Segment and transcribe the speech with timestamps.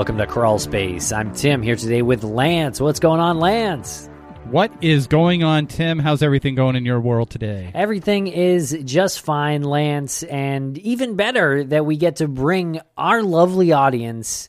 [0.00, 1.12] welcome to Crawl Space.
[1.12, 2.80] I'm Tim here today with Lance.
[2.80, 4.08] What's going on, Lance?
[4.46, 5.98] What is going on, Tim?
[5.98, 7.70] How's everything going in your world today?
[7.74, 13.72] Everything is just fine, Lance, and even better that we get to bring our lovely
[13.72, 14.48] audience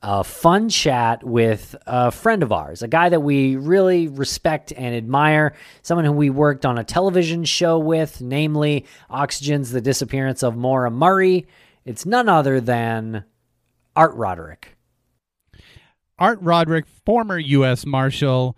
[0.00, 4.94] a fun chat with a friend of ours, a guy that we really respect and
[4.94, 10.56] admire, someone who we worked on a television show with, namely Oxygen's The Disappearance of
[10.56, 11.46] Maura Murray.
[11.84, 13.24] It's none other than
[13.94, 14.77] Art Roderick.
[16.18, 17.86] Art Roderick, former U.S.
[17.86, 18.56] Marshal.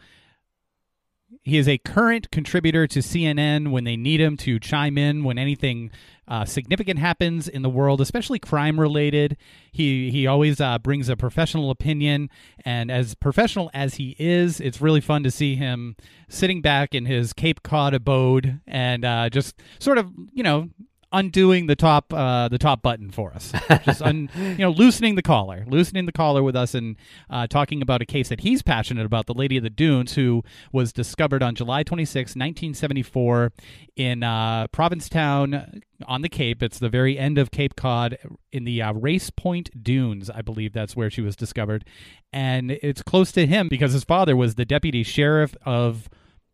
[1.43, 5.39] He is a current contributor to CNN when they need him to chime in when
[5.39, 5.91] anything
[6.29, 9.37] uh, significant happens in the world, especially crime related.
[9.73, 12.31] He he always uh, brings a professional opinion,
[12.65, 15.97] and as professional as he is, it's really fun to see him
[16.29, 20.69] sitting back in his Cape Cod abode and uh, just sort of you know
[21.13, 23.53] undoing the top uh, the top button for us.
[23.85, 26.97] Just un, you know loosening the collar, loosening the collar with us, and
[27.29, 30.43] uh, talking about a case that he's passionate about, the Lady of the Dunes, who
[30.73, 33.53] was discovered on July 26, 1974,
[33.97, 36.63] in uh, Provincetown on the Cape.
[36.63, 38.17] It's the very end of Cape Cod
[38.53, 41.85] in the uh, Race Point Dunes, I believe that's where she was discovered,
[42.33, 46.09] and it's close to him because his father was the deputy sheriff of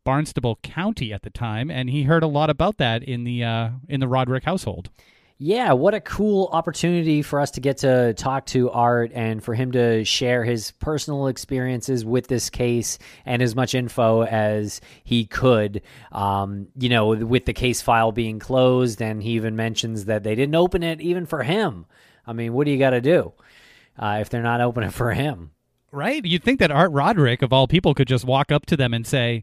[0.06, 3.70] Barnstable County at the time, and he heard a lot about that in the uh,
[3.88, 4.88] in the Roderick household.
[5.36, 9.52] Yeah, what a cool opportunity for us to get to talk to Art and for
[9.52, 15.26] him to share his personal experiences with this case and as much info as he
[15.26, 15.82] could.
[16.12, 20.36] Um, you know, with the case file being closed, and he even mentions that they
[20.36, 21.84] didn't open it even for him.
[22.24, 23.32] I mean, what do you got to do
[23.98, 25.50] uh, if they're not opening for him?
[25.90, 26.24] Right?
[26.24, 29.04] You'd think that Art Roderick, of all people, could just walk up to them and
[29.04, 29.42] say,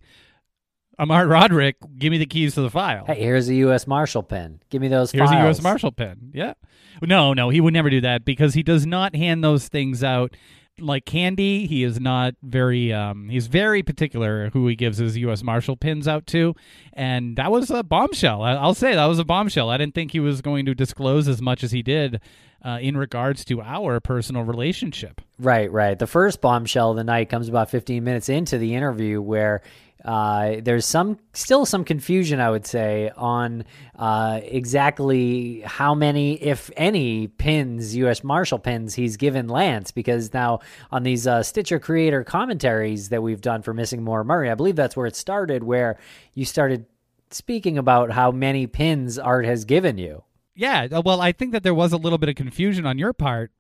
[1.00, 1.78] I'm Roderick.
[1.98, 3.06] Give me the keys to the file.
[3.06, 3.88] Hey, here's a U.S.
[3.88, 4.60] Marshal pen.
[4.70, 5.12] Give me those.
[5.12, 5.42] Here's files.
[5.42, 5.62] a U.S.
[5.62, 6.32] Marshal pen.
[6.34, 6.54] Yeah.
[7.02, 10.36] No, no, he would never do that because he does not hand those things out
[10.80, 11.66] like candy.
[11.68, 12.94] He is not very.
[12.94, 15.44] Um, he's very particular who he gives his U.S.
[15.44, 16.56] Marshal pins out to,
[16.94, 18.42] and that was a bombshell.
[18.42, 19.70] I, will say that was a bombshell.
[19.70, 22.22] I didn't think he was going to disclose as much as he did.
[22.66, 25.20] Uh, in regards to our personal relationship.
[25.38, 26.00] Right, right.
[26.00, 29.62] The first bombshell of the night comes about 15 minutes into the interview where
[30.04, 33.64] uh, there's some still some confusion, I would say, on
[33.98, 38.24] uh, exactly how many, if any, pins, U.S.
[38.24, 39.92] Marshal pins he's given Lance.
[39.92, 40.60] Because now
[40.92, 44.76] on these uh, Stitcher Creator commentaries that we've done for Missing Maura Murray, I believe
[44.76, 45.98] that's where it started, where
[46.34, 46.86] you started
[47.32, 50.24] speaking about how many pins Art has given you.
[50.56, 53.14] Yeah, uh, well, I think that there was a little bit of confusion on your
[53.14, 53.52] part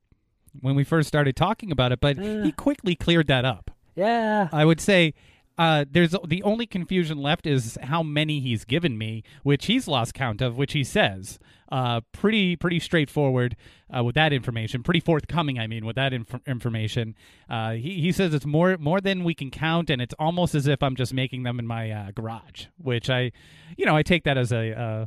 [0.59, 3.71] when we first started talking about it, but he quickly cleared that up.
[3.95, 4.49] Yeah.
[4.51, 5.13] I would say
[5.57, 10.13] uh, there's the only confusion left is how many he's given me, which he's lost
[10.13, 11.39] count of, which he says.
[11.71, 13.55] Uh, pretty pretty straightforward
[13.95, 14.83] uh, with that information.
[14.83, 17.15] Pretty forthcoming, I mean, with that inf- information.
[17.49, 20.67] Uh, he he says it's more more than we can count, and it's almost as
[20.67, 23.31] if I'm just making them in my uh, garage, which I,
[23.77, 25.05] you know, I take that as a uh,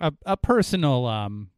[0.00, 1.50] a, a personal um,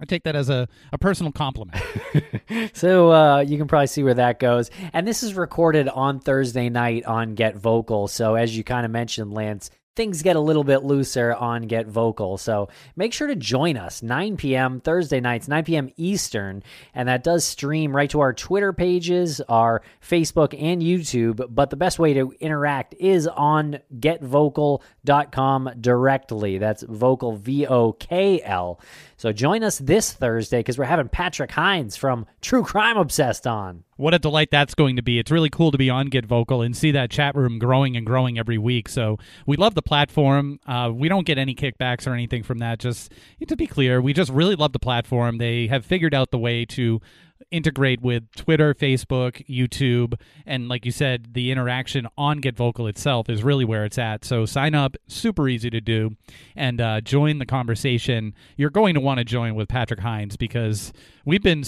[0.00, 1.82] I take that as a, a personal compliment.
[2.74, 4.70] so uh, you can probably see where that goes.
[4.92, 8.08] And this is recorded on Thursday night on Get Vokl.
[8.08, 11.88] So as you kind of mentioned, Lance, things get a little bit looser on Get
[11.88, 12.38] Vokl.
[12.38, 14.80] So make sure to join us 9 p.m.
[14.80, 15.90] Thursday nights, 9 p.m.
[15.96, 16.62] Eastern.
[16.94, 21.46] And that does stream right to our Twitter pages, our Facebook, and YouTube.
[21.48, 26.58] But the best way to interact is on getvokl.com directly.
[26.58, 28.78] That's Vokl, V O K L.
[29.26, 33.82] So join us this Thursday because we're having Patrick Hinds from True Crime Obsessed on.
[33.96, 35.18] What a delight that's going to be.
[35.18, 38.06] It's really cool to be on Get Vokl and see that chat room growing and
[38.06, 38.88] growing every week.
[38.88, 40.60] So we love the platform.
[40.64, 42.78] Uh, we don't get any kickbacks or anything from that.
[42.78, 43.12] Just
[43.48, 45.38] to be clear, we just really love the platform.
[45.38, 47.00] They have figured out the way to
[47.50, 53.28] integrate with Twitter, Facebook, YouTube, and like you said, the interaction on Get Vokl itself
[53.28, 54.24] is really where it's at.
[54.24, 56.16] So sign up, super easy to do,
[56.54, 58.34] and uh, join the conversation.
[58.56, 60.92] You're going to want to join with Patrick Hines because
[61.24, 61.64] we've been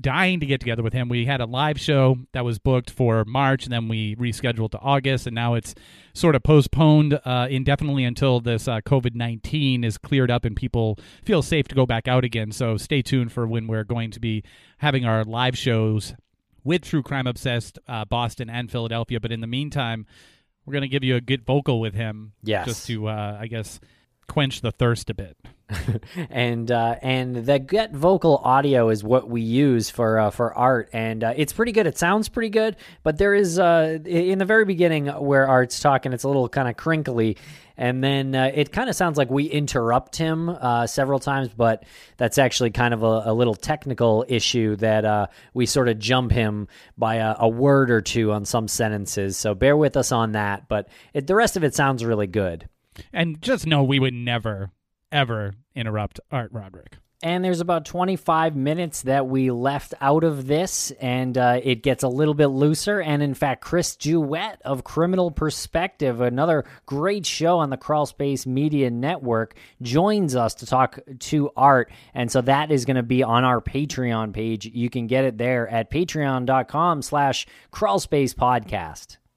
[0.00, 1.08] dying to get together with him.
[1.08, 4.78] We had a live show that was booked for March, and then we rescheduled to
[4.78, 5.74] August, and now it's
[6.14, 10.98] sort of postponed uh, indefinitely until this uh, COVID 19 is cleared up and people
[11.24, 12.52] feel safe to go back out again.
[12.52, 14.42] So stay tuned for when we're going to be
[14.78, 16.14] having our live shows
[16.62, 19.20] with True Crime Obsessed, uh, Boston and Philadelphia.
[19.20, 20.06] But in the meantime,
[20.64, 22.32] we're going to give you a good vocal with him.
[22.42, 22.66] Yes.
[22.66, 23.80] Just to, uh, I guess,
[24.26, 25.36] quench the thirst a bit.
[26.30, 30.90] and uh, and the Get Vokl audio is what we use for uh, for art,
[30.92, 31.86] and uh, it's pretty good.
[31.86, 36.12] It sounds pretty good, but there is uh, in the very beginning where Art's talking,
[36.12, 37.38] it's a little kind of crinkly,
[37.78, 41.84] and then uh, it kind of sounds like we interrupt him uh, several times, but
[42.18, 46.68] that's actually kind of a, a little technical issue that we sort of jump him
[46.98, 49.38] by a, a, word or two on some sentences.
[49.38, 52.68] So bear with us on that, but it, the rest of it sounds really good.
[53.12, 54.70] And just know we would never
[55.14, 56.98] ever interrupt Art Roderick.
[57.22, 62.02] And there's about 25 minutes that we left out of this, and uh, it gets
[62.02, 63.00] a little bit looser.
[63.00, 68.44] And in fact, Chris Jewett of Criminal Perspective, another great show on the Crawl Space
[68.44, 71.90] Media Network, joins us to talk to Art.
[72.12, 74.66] And so that is going to be on our Patreon page.
[74.66, 79.16] You can get it there at patreon.com slash crawlspace podcast.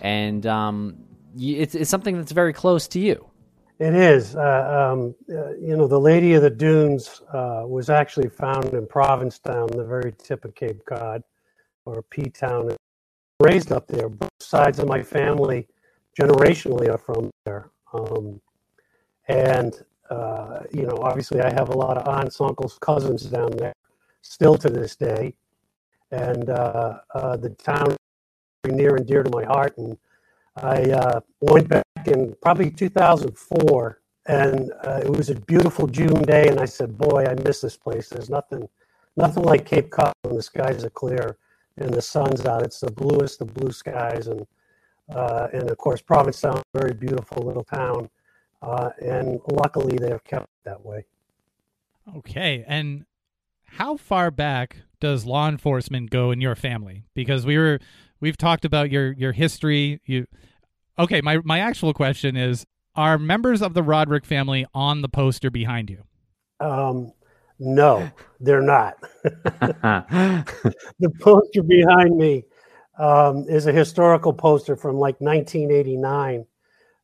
[0.00, 0.96] and um,
[1.38, 3.26] it's, it's something that's very close to you.
[3.78, 4.36] It is.
[4.36, 8.86] Uh, um, uh, you know, the Lady of the Dunes uh, was actually found in
[8.86, 11.22] Provincetown, the very tip of Cape Cod,
[11.86, 12.76] or P Town.
[13.40, 14.10] Raised up there.
[14.10, 15.66] Both sides of my family,
[16.20, 17.70] generationally, are from there.
[17.94, 18.38] Um,
[19.28, 23.72] and uh, you know, obviously, I have a lot of aunts, uncles, cousins down there,
[24.22, 25.34] still to this day.
[26.10, 27.96] And uh, uh, the town
[28.68, 29.76] near and dear to my heart.
[29.78, 29.96] And
[30.56, 36.48] I uh, went back in probably 2004, and uh, it was a beautiful June day.
[36.48, 38.08] And I said, "Boy, I miss this place.
[38.08, 38.68] There's nothing,
[39.16, 41.36] nothing like Cape Cod when the skies are clear
[41.76, 42.62] and the sun's out.
[42.62, 44.46] It's the bluest of blue skies, and
[45.14, 48.08] uh, and of course, Provincetown, very beautiful little town.
[48.62, 51.06] Uh, and luckily, they have kept it that way.
[52.16, 53.06] Okay, and
[53.64, 57.04] how far back does law enforcement go in your family?
[57.14, 57.80] Because we were
[58.20, 60.00] we've talked about your your history.
[60.04, 60.26] You
[60.98, 61.20] okay?
[61.20, 65.90] My my actual question is: Are members of the Roderick family on the poster behind
[65.90, 66.04] you?
[66.60, 67.12] Um,
[67.58, 68.96] no, they're not.
[69.22, 70.44] the
[71.20, 72.44] poster behind me
[72.98, 76.46] um, is a historical poster from like 1989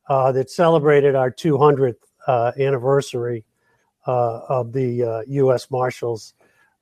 [0.08, 1.96] uh, that celebrated our 200th
[2.26, 3.44] uh, anniversary
[4.06, 5.64] uh, of the U.S.
[5.64, 6.34] Uh, Marshals,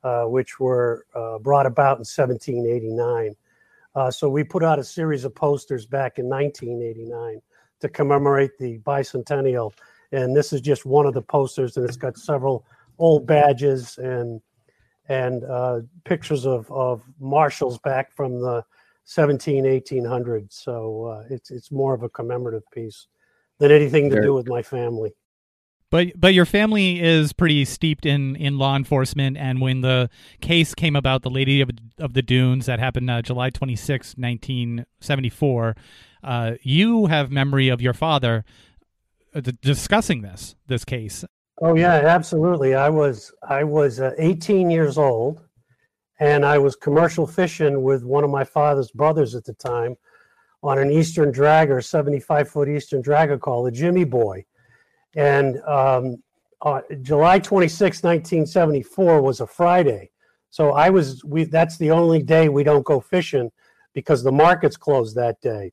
[0.03, 3.35] uh, which were uh, brought about in 1789.
[3.94, 7.41] Uh, so we put out a series of posters back in 1989
[7.81, 9.73] to commemorate the bicentennial,
[10.12, 12.67] and this is just one of the posters, and it's got several
[12.99, 14.41] old badges and
[15.08, 18.64] and uh, pictures of of marshals back from the
[19.05, 20.52] 17 1800s.
[20.52, 23.06] So uh, it's it's more of a commemorative piece
[23.58, 25.12] than anything to do with my family.
[25.94, 30.11] But but your family is pretty steeped in in law enforcement, and when the
[30.41, 31.70] case came about, the Lady of,
[32.00, 35.76] of the Dunes that happened uh, July 26, nineteen seventy four,
[36.24, 38.44] uh, you have memory of your father
[39.36, 41.24] uh, discussing this this case.
[41.63, 42.74] Oh yeah, absolutely.
[42.74, 45.43] I was I was uh, 18 years old,
[46.19, 49.94] and I was commercial fishing with one of my father's brothers at the time
[50.60, 54.44] on an Eastern dragger, 75 foot Eastern dragger called the Jimmy Boy
[55.17, 56.23] and um,
[56.63, 60.11] uh, July 26, 1974 was a Friday.
[60.51, 63.51] So I was, we, that's the only day we don't go fishing
[63.93, 65.73] because the markets closed that day.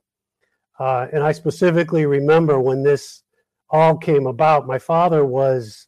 [0.80, 3.24] Uh, and I specifically remember when this
[3.70, 5.88] all came about, my father was,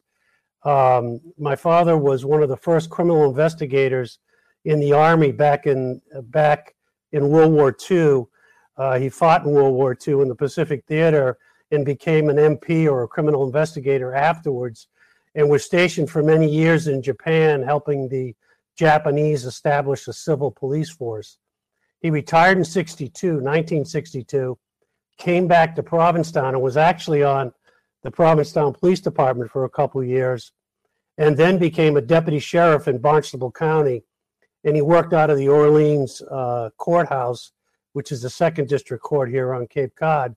[0.63, 4.19] um, my father was one of the first criminal investigators
[4.65, 6.75] in the army back in, back
[7.11, 8.25] in World War II.
[8.77, 11.37] Uh, he fought in World War II in the Pacific Theater
[11.73, 14.87] and became an MP or a criminal investigator afterwards,
[15.35, 18.35] and was stationed for many years in Japan, helping the
[18.77, 21.39] Japanese establish a civil police force.
[21.99, 24.57] He retired in 62, 1962,
[25.17, 27.51] came back to Provincetown and was actually on
[28.03, 30.51] the Provincetown Police Department for a couple years,
[31.17, 34.03] and then became a deputy sheriff in Barnstable County.
[34.63, 37.51] And he worked out of the Orleans uh, courthouse,
[37.93, 40.35] which is the second district court here on Cape Cod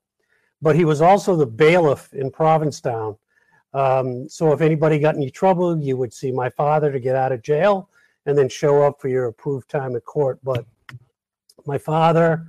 [0.62, 3.16] but he was also the bailiff in Provincetown.
[3.75, 7.32] Um, so if anybody got any trouble, you would see my father to get out
[7.32, 7.90] of jail
[8.25, 10.38] and then show up for your approved time at court.
[10.42, 10.64] But
[11.66, 12.46] my father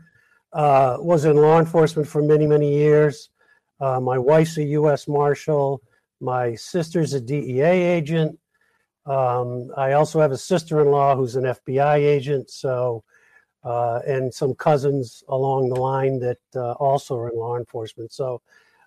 [0.54, 3.30] uh, was in law enforcement for many, many years.
[3.80, 5.08] Uh, my wife's a U.S.
[5.08, 5.82] Marshal.
[6.20, 8.40] My sister's a DEA agent.
[9.06, 12.50] Um, I also have a sister-in-law who's an FBI agent.
[12.50, 13.04] So,
[13.64, 18.14] uh, and some cousins along the line that uh, also are in law enforcement.
[18.14, 18.42] So,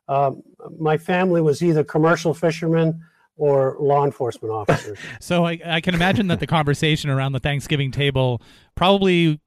[0.09, 0.43] um,
[0.79, 3.05] my family was either commercial fishermen
[3.37, 4.99] or law enforcement officers.
[5.21, 8.43] so I, I, can imagine that the conversation around the Thanksgiving table
[8.75, 9.41] probably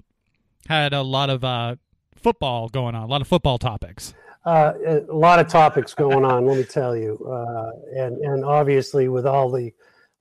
[0.68, 1.76] had a lot of uh,
[2.16, 4.14] football going on, a lot of football topics.
[4.46, 4.74] Uh,
[5.10, 9.26] a lot of topics going on, let me tell you, uh, and and obviously with
[9.26, 9.72] all the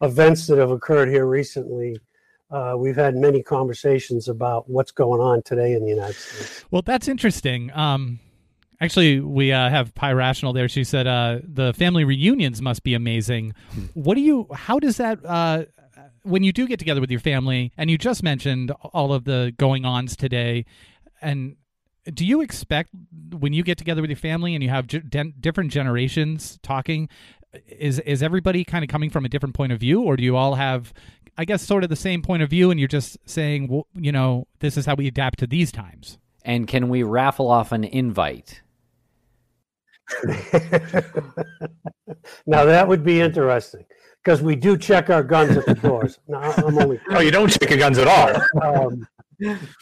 [0.01, 1.99] events that have occurred here recently,
[2.53, 6.65] uh, we've had many conversations about what's going on today in the United States.
[6.71, 7.73] Well, that's interesting.
[7.73, 8.21] Um,
[8.81, 10.69] actually, we uh, have Pi Rational there.
[10.69, 13.55] She said uh, the family reunions must be amazing.
[13.95, 14.47] What do you?
[14.53, 15.25] How does that?
[15.25, 15.65] Uh,
[16.25, 19.55] when you do get together with your family, and you just mentioned all of the
[19.57, 20.67] going ons today,
[21.21, 21.57] and
[22.13, 22.91] do you expect
[23.39, 24.87] when you get together with your family and you have
[25.41, 27.09] different generations talking
[27.69, 30.37] is is everybody kind of coming from a different point of view or do you
[30.37, 30.93] all have
[31.37, 34.13] i guess sort of the same point of view and you're just saying well, you
[34.13, 37.85] know this is how we adapt to these times and can we raffle off an
[37.85, 38.63] invite
[42.47, 43.85] now that would be interesting
[44.23, 46.19] because we do check our guns at the doors.
[46.29, 47.01] No, I'm only.
[47.11, 48.43] oh, you don't check your guns at all.
[48.63, 49.07] Um,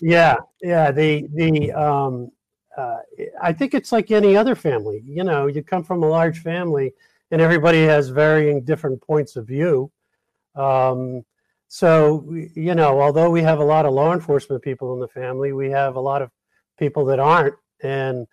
[0.01, 0.91] yeah, yeah.
[0.91, 2.31] The the um,
[2.77, 2.99] uh,
[3.43, 5.03] I think it's like any other family.
[5.05, 6.95] You know, you come from a large family,
[7.31, 9.91] and everybody has varying different points of view.
[10.55, 11.25] Um,
[11.73, 15.53] so you know, although we have a lot of law enforcement people in the family,
[15.53, 16.33] we have a lot of
[16.77, 18.27] people that aren't, and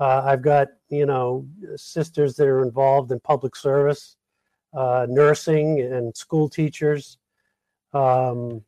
[0.00, 4.16] uh, I've got you know sisters that are involved in public service,
[4.74, 7.18] uh, nursing, and school teachers.
[7.92, 8.62] Um,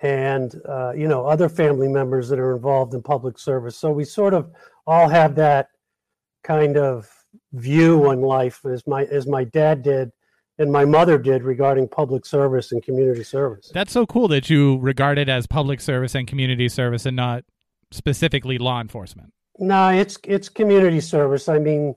[0.00, 3.76] and uh, you know other family members that are involved in public service.
[3.76, 4.50] So we sort of
[4.86, 5.68] all have that
[6.42, 7.06] kind of
[7.52, 10.10] view on life as my as my dad did
[10.62, 13.70] and my mother did regarding public service and community service.
[13.74, 17.44] That's so cool that you regard it as public service and community service and not
[17.90, 19.32] specifically law enforcement.
[19.58, 21.48] No, it's it's community service.
[21.48, 21.94] I mean,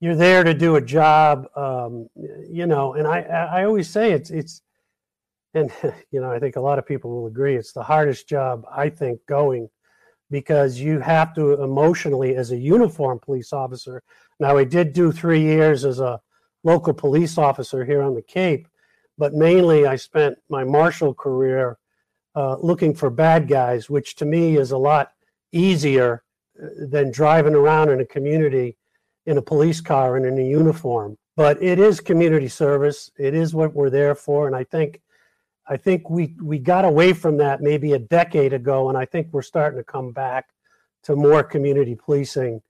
[0.00, 2.08] you're there to do a job, um,
[2.48, 2.94] you know.
[2.94, 4.62] And I I always say it's it's
[5.56, 5.72] and
[6.10, 8.88] you know i think a lot of people will agree it's the hardest job i
[8.88, 9.68] think going
[10.30, 14.02] because you have to emotionally as a uniform police officer
[14.38, 16.20] now i did do three years as a
[16.66, 18.66] local police officer here on the cape
[19.16, 21.78] but mainly i spent my marshal career
[22.34, 25.12] uh, looking for bad guys which to me is a lot
[25.52, 26.22] easier
[26.62, 28.76] uh, than driving around in a community
[29.26, 31.18] in a police car and in a uniform.
[31.34, 33.10] But it is community service.
[33.18, 35.00] It is what we're there for and i think
[35.68, 39.28] I think we we got away from that maybe a decade ago, and I think
[39.32, 40.50] we're starting to come back
[41.04, 42.62] to more community policing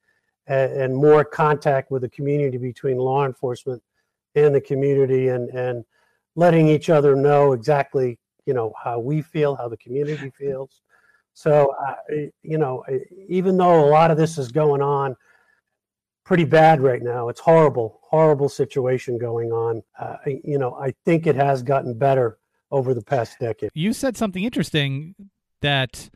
[0.47, 3.83] and, and more contact with the community between law enforcement
[4.35, 5.85] and the community, and and
[6.35, 10.83] letting each other know exactly you know how we feel, how the community feels.
[11.35, 11.75] So
[12.43, 12.83] you know,
[13.29, 15.17] even though a lot of this is going on
[16.25, 19.83] pretty bad right now, it's horrible, horrible situation going on.
[19.99, 22.38] Uh, you know, I think it has gotten better
[22.71, 23.71] over the past decade.
[23.75, 25.15] You said something interesting
[25.61, 26.11] that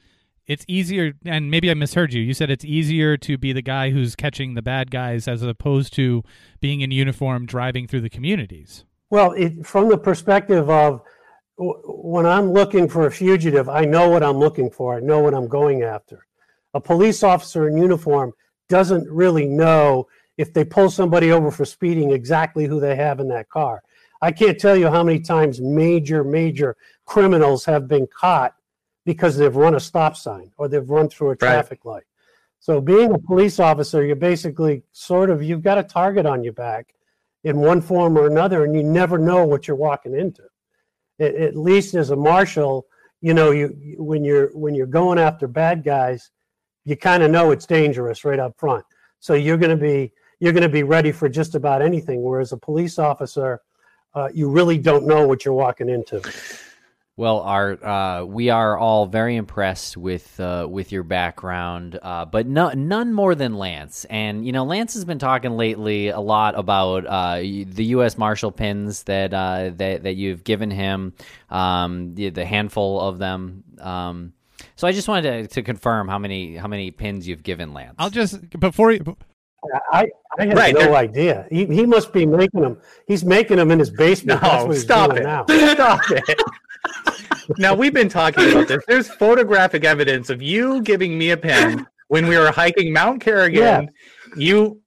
[0.51, 2.21] it's easier, and maybe I misheard you.
[2.21, 5.93] You said it's easier to be the guy who's catching the bad guys as opposed
[5.93, 6.25] to
[6.59, 8.85] being in uniform driving through the communities.
[9.11, 11.03] Well, it, from the perspective of
[11.57, 15.35] when I'm looking for a fugitive, I know what I'm looking for, I know what
[15.35, 16.27] I'm going after.
[16.75, 18.33] A police officer in uniform
[18.69, 23.29] doesn't really know if they pull somebody over for speeding exactly who they have in
[23.29, 23.85] that car.
[24.21, 28.57] I can't tell you how many times major, major criminals have been caught
[29.05, 31.93] because they've run a stop sign or they've run through a traffic right.
[31.93, 32.05] light.
[32.59, 36.53] So being a police officer, you're basically sort of you've got a target on your
[36.53, 36.95] back
[37.45, 40.43] in one form or another, and you never know what you're walking into.
[41.19, 42.87] It, at least as a marshal,
[43.23, 46.31] you know, you when you're when you're going after bad guys,
[46.85, 48.85] you kind of know it's dangerous right up front.
[49.21, 52.23] So you're going to be you're going to be ready for just about anything.
[52.23, 53.61] Whereas a police officer,
[54.15, 56.23] uh, you really don't know what you're walking into.
[57.21, 62.47] Well, Art, uh, we are all very impressed with uh, with your background, uh, but
[62.47, 64.07] no, none more than Lance.
[64.07, 68.17] And you know, Lance has been talking lately a lot about uh, the U.S.
[68.17, 71.13] Marshal pins that uh, that that you've given him,
[71.51, 73.65] um, the, the, handful of them.
[73.79, 74.33] Um,
[74.77, 77.97] so I just wanted to, to confirm how many how many pins you've given Lance.
[77.99, 79.15] I'll just before you
[79.93, 80.09] I,
[80.39, 80.75] I had right.
[80.75, 81.47] no idea.
[81.51, 82.81] He, he must be making them.
[83.07, 84.41] He's making them in his basement.
[84.43, 85.23] No, stop it.
[85.23, 85.45] Now.
[85.45, 86.41] Stop it.
[87.59, 88.83] Now we've been talking about this.
[88.87, 93.57] There's photographic evidence of you giving me a pen when we were hiking Mount Carrigain.
[93.57, 93.83] Yeah.
[94.37, 94.81] You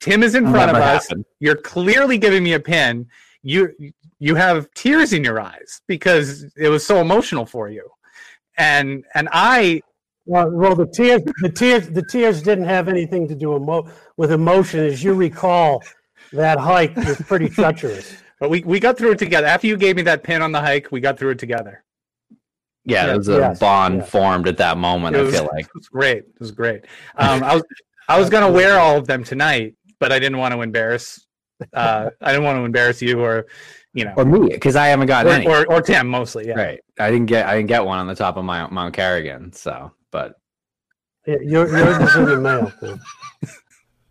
[0.00, 1.08] Tim is in front of us.
[1.40, 3.06] You're clearly giving me a pin.
[3.42, 3.74] You
[4.18, 7.88] you have tears in your eyes because it was so emotional for you.
[8.58, 9.80] And and I
[10.26, 14.30] Well, well, the tears, the tears, the tears didn't have anything to do emo- with
[14.32, 15.82] emotion, as you recall.
[16.32, 18.14] That hike was pretty treacherous.
[18.40, 19.46] But we, we got through it together.
[19.46, 21.84] After you gave me that pin on the hike, we got through it together.
[22.84, 23.06] Yeah, Yeah.
[23.06, 24.04] there was a Yes, bond yeah.
[24.04, 25.14] formed at that moment.
[25.14, 26.18] It I feel like it was great.
[26.20, 26.86] It was great.
[27.16, 27.62] Um, I was
[28.08, 31.24] I was gonna wear all of them tonight, but I didn't want to embarrass.
[31.74, 33.46] Uh, I didn't want to embarrass you or
[33.92, 35.46] you know or me because I haven't gotten or, any.
[35.46, 36.48] or, or Tim mostly.
[36.48, 36.54] Yeah.
[36.54, 39.54] Right, I didn't get I didn't get one on the top of my Mount Carrigain.
[39.54, 40.32] So, but
[41.26, 42.72] Yeah, your- Yours is in the mail.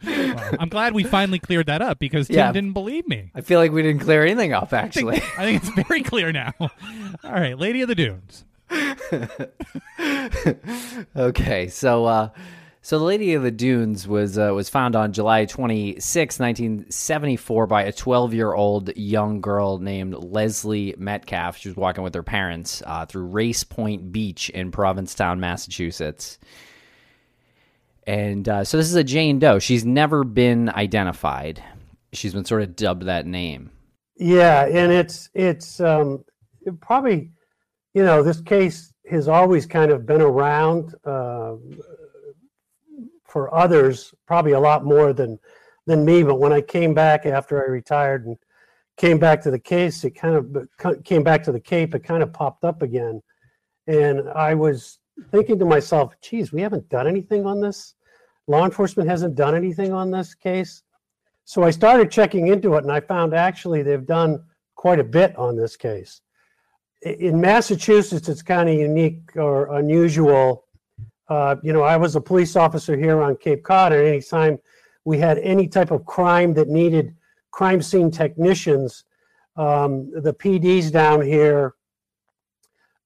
[0.06, 2.52] Well, I'm glad we finally cleared that up because Tim Yeah.
[2.52, 3.32] didn't believe me.
[3.36, 5.18] I feel like we didn't clear anything up, I think, actually.
[5.38, 6.54] I think it's very clear now.
[6.60, 6.70] All
[7.24, 8.46] right, Lady of the Dunes.
[11.16, 12.30] okay, so uh,
[12.82, 17.84] so the Lady of the Dunes was uh, was found on July 26, 1974 by
[17.84, 21.58] a 12-year-old young girl named Leslie Metcalf.
[21.58, 26.40] She was walking with her parents uh, through Race Point Beach in Provincetown, Massachusetts.
[28.10, 29.60] And uh, so this is a Jane Doe.
[29.60, 31.64] She's never been identified.
[32.12, 33.70] She's been sort of dubbed that name.
[34.18, 36.26] Yeah, and it's it's um,
[36.66, 37.30] it probably,
[37.94, 41.58] you know, this case has always kind of been around uh,
[43.28, 45.38] for others, probably a lot more than
[45.86, 46.24] than me.
[46.24, 48.36] But when I came back after I retired and
[48.98, 51.94] came back to the case, it kind of came back to the Cape.
[51.94, 53.22] It kind of popped up again,
[53.86, 54.98] and I was
[55.30, 57.94] thinking to myself, "Geez, we haven't done anything on this.
[58.50, 60.84] Law enforcement hasn't done anything on this case."
[61.46, 64.44] So I started checking into it, and I found actually they've done
[64.76, 66.22] quite a bit on this case.
[67.02, 70.66] In Massachusetts, it's kind of unique or unusual.
[71.28, 74.60] Uh, you know, I was a police officer here on Cape Cod, and anytime
[75.06, 77.16] we had any type of crime that needed
[77.52, 79.06] crime scene technicians,
[79.56, 81.76] um, the PDs down here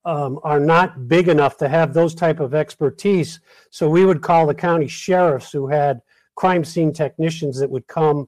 [0.05, 3.39] um, are not big enough to have those type of expertise.
[3.69, 6.01] So we would call the county sheriffs who had
[6.35, 8.27] crime scene technicians that would come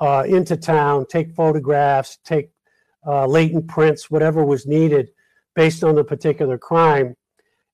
[0.00, 2.50] uh, into town, take photographs, take
[3.06, 5.10] uh, latent prints, whatever was needed
[5.54, 7.16] based on the particular crime.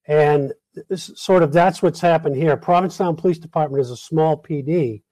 [0.06, 0.52] And
[0.94, 2.56] sort of that's what's happened here.
[2.56, 5.02] Provincetown Police Department is a small PD.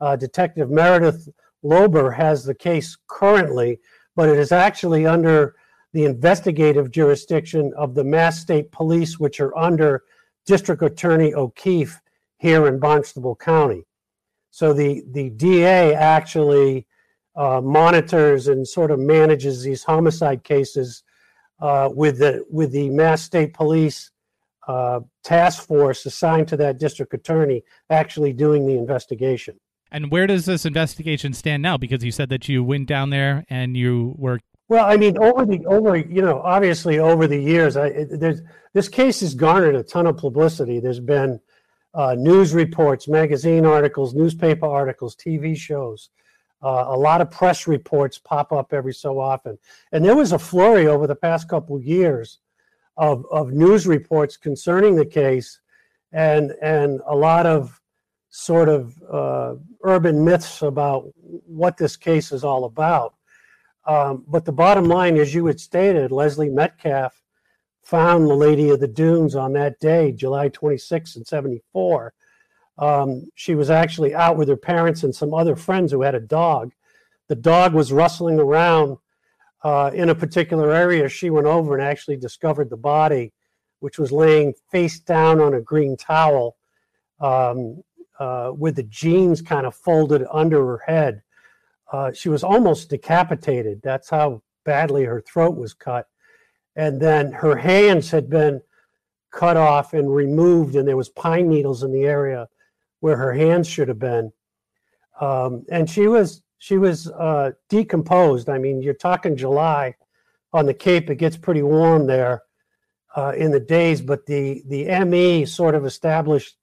[0.00, 1.28] Uh, Detective Meredith
[1.64, 3.80] Lobur has the case currently,
[4.14, 5.56] but it is actually under
[5.92, 10.02] the investigative jurisdiction of the Mass State Police, which are under
[10.46, 12.00] District Attorney O'Keefe
[12.38, 13.84] here in Barnstable County.
[14.50, 16.86] So the, the DA actually
[17.36, 21.04] uh, monitors and sort of manages these homicide cases
[21.60, 24.10] uh, with the with the Mass State Police
[24.66, 29.58] uh, task force assigned to that district attorney actually doing the investigation.
[29.90, 31.78] And where does this investigation stand now?
[31.78, 35.46] Because you said that you went down there and you were Well, I mean, over
[35.46, 38.42] the over you know, obviously over the years, I, it, there's
[38.74, 40.78] this case has garnered a ton of publicity.
[40.78, 41.40] There's been
[41.94, 46.10] uh, news reports, magazine articles, newspaper articles, TV shows.
[46.62, 49.58] Uh, a lot of press reports pop up every so often,
[49.92, 52.38] and there was a flurry over the past couple of years
[52.98, 55.60] of of news reports concerning the case,
[56.12, 57.80] and and a lot of
[58.28, 61.08] sort of uh, urban myths about
[61.46, 63.14] what this case is all about.
[63.88, 67.22] Um, but the bottom line, as you had stated, Leslie Metcalf
[67.82, 72.12] found the Lady of the Dunes on that day, July 26 and 74.
[72.76, 76.20] Um, she was actually out with her parents and some other friends who had a
[76.20, 76.72] dog.
[77.28, 78.98] The dog was rustling around
[79.64, 81.08] uh, in a particular area.
[81.08, 83.32] She went over and actually discovered the body,
[83.80, 86.56] which was laying face down on a green towel
[87.20, 87.82] um,
[88.20, 91.22] uh, with the jeans kind of folded under her head.
[91.92, 93.80] Uh, she was almost decapitated.
[93.82, 96.06] That's how badly her throat was cut.
[96.76, 98.60] And then her hands had been
[99.30, 102.48] cut off and removed, and there was pine needles in the area
[103.00, 104.32] where her hands should have been.
[105.20, 108.48] Um, and she was she was uh, decomposed.
[108.48, 109.94] I mean, you're talking July
[110.52, 111.08] on the Cape.
[111.08, 112.42] It gets pretty warm there
[113.16, 116.56] uh, in the days, but the the ME sort of established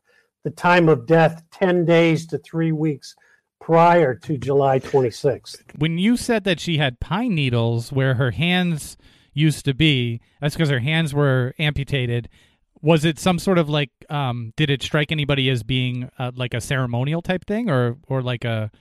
[0.43, 3.15] the time of death ten days to three weeks
[3.59, 5.57] prior to July 26th.
[5.77, 8.97] when you said that she had pine needles where her hands
[9.33, 12.29] used to be, that's because her hands were amputated.
[12.81, 16.53] Was it some sort of like, um, did it strike anybody as being uh, like
[16.53, 18.71] a ceremonial type thing, or or like a?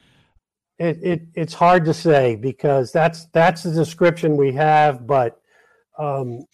[0.79, 5.41] It, it it's hard to say because that's that's the description we have, but
[5.99, 6.45] um,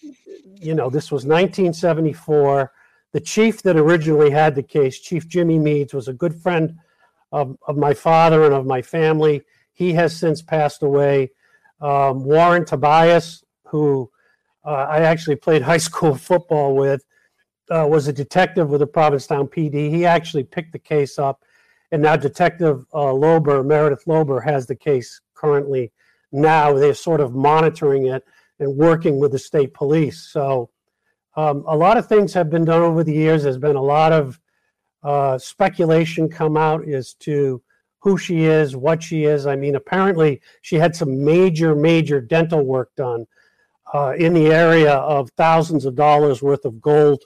[0.60, 2.72] you know this was 1974.
[3.12, 6.78] The chief that originally had the case, Chief Jimmy Meads, was a good friend
[7.32, 9.42] of, of my father and of my family.
[9.72, 11.30] He has since passed away.
[11.80, 14.10] Um, Warren Tobias, who
[14.64, 17.04] uh, I actually played high school football with,
[17.70, 19.90] uh, was a detective with the Provincetown PD.
[19.90, 21.42] He actually picked the case up,
[21.92, 25.92] and now Detective uh, Lobur, Meredith Lobur, has the case currently.
[26.32, 28.24] Now they're sort of monitoring it
[28.58, 30.20] and working with the state police.
[30.20, 30.70] So
[31.36, 33.42] um, a lot of things have been done over the years.
[33.42, 34.38] There's been a lot of
[35.02, 37.62] uh, speculation come out as to
[38.00, 39.46] who she is, what she is.
[39.46, 43.26] I mean, apparently she had some major, major dental work done
[43.92, 47.24] uh, in the area of thousands of dollars worth of gold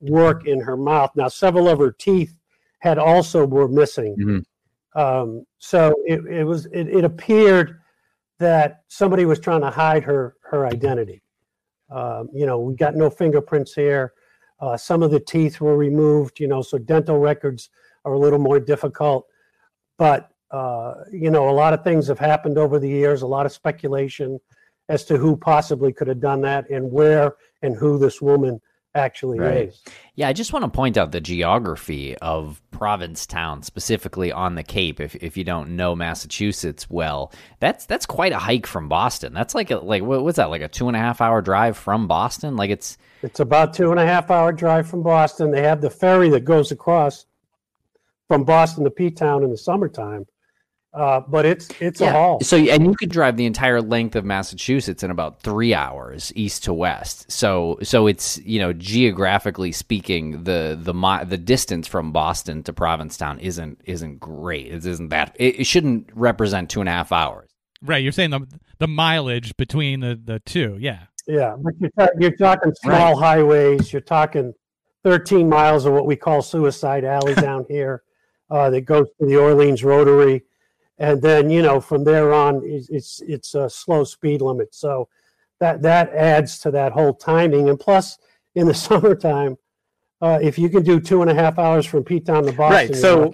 [0.00, 1.10] work in her mouth.
[1.16, 2.36] Now, several of her teeth
[2.78, 4.16] had also were missing.
[4.16, 4.44] Mhm.
[4.94, 7.80] Um, so it, it was it, it appeared
[8.38, 11.22] that somebody was trying to hide her her identity.
[11.90, 14.12] Um, you know, we got no fingerprints here.
[14.60, 16.40] Uh, some of the teeth were removed.
[16.40, 17.70] You know, so dental records
[18.04, 19.26] are a little more difficult.
[19.98, 23.22] But uh, you know, a lot of things have happened over the years.
[23.22, 24.38] A lot of speculation
[24.88, 28.60] as to who possibly could have done that and where and who this woman
[28.96, 29.68] actually Right.
[29.68, 29.82] is.
[30.14, 34.98] Yeah, I just want to point out the geography of Provincetown, specifically on the Cape.
[35.00, 39.34] If if you don't know Massachusetts well, that's that's quite a hike from Boston.
[39.34, 41.76] That's like a like what, what's that like a two and a half hour drive
[41.76, 42.56] from Boston?
[42.56, 45.50] Like it's It's about two and a half hour drive from Boston.
[45.50, 47.26] They have the ferry that goes across
[48.28, 50.26] from Boston to P Town in the summertime.
[50.96, 52.40] Uh, but it's it's a haul.
[52.40, 56.64] So and you could drive the entire length of Massachusetts in about three hours, east
[56.64, 57.30] to west.
[57.30, 60.94] So so it's you know geographically speaking, the the
[61.28, 64.68] the distance from Boston to Provincetown isn't isn't great.
[64.68, 65.36] It isn't that.
[65.38, 67.50] It, it shouldn't represent two and a half hours.
[67.82, 68.46] Right, you're saying the
[68.78, 70.78] the mileage between the the two.
[70.80, 71.00] Yeah.
[71.28, 73.92] Yeah, but you're, ta- you're talking small highways.
[73.92, 74.54] You're talking
[75.02, 78.02] 13 miles of what we call Suicide Alley down here
[78.48, 80.42] uh, that goes to the Orleans Rotary,
[80.98, 84.74] and then you know from there on it's it's, it's a slow speed limit.
[84.74, 85.08] So
[85.60, 87.68] that that adds to that whole timing.
[87.68, 88.18] And plus,
[88.54, 89.56] in the summertime,
[90.20, 92.92] uh, if you can do two and a half hours from P Town to Boston,
[92.92, 92.96] right.
[92.96, 93.32] So.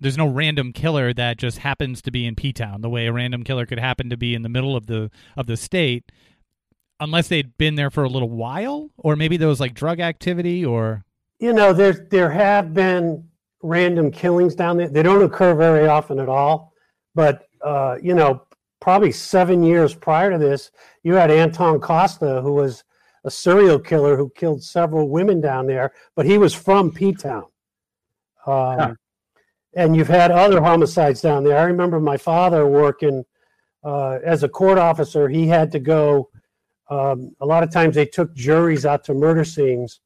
[0.00, 3.12] There's no random killer that just happens to be in P Town, the way a
[3.12, 6.12] random killer could happen to be in the middle of the of the state,
[7.00, 10.62] unless they'd been there for a little while, or maybe there was like drug activity
[10.62, 11.04] or
[11.38, 13.28] you know, there there have been
[13.62, 14.88] random killings down there.
[14.88, 16.72] They don't occur very often at all,
[17.14, 18.42] but uh, you know,
[18.80, 20.70] probably seven years prior to this,
[21.02, 22.84] you had Antone Costa, who was
[23.24, 27.44] a serial killer who killed several women down there, but he was from P Town.
[28.46, 28.94] Um, Huh.
[29.76, 31.58] And you've had other homicides down there.
[31.58, 33.24] I remember my father working
[33.82, 35.28] uh, as a court officer.
[35.28, 36.30] He had to go.
[36.90, 40.00] Um, a lot of times they took juries out to murder scenes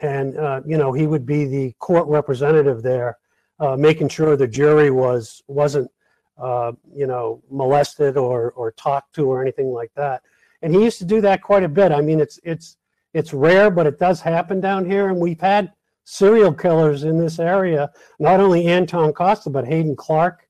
[0.00, 3.18] and uh, you know he would be the court representative there,
[3.60, 5.90] uh, making sure the jury was wasn't
[6.38, 10.22] uh, you know molested or or talked to or anything like that.
[10.62, 11.92] And he used to do that quite a bit.
[11.92, 12.76] I mean, it's it's
[13.14, 15.08] it's rare, but it does happen down here.
[15.08, 15.72] And we've had
[16.04, 20.48] serial killers in this area, not only Antone Costa but Hadden Clark,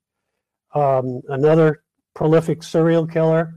[0.74, 1.82] um, another
[2.14, 3.54] prolific serial killer.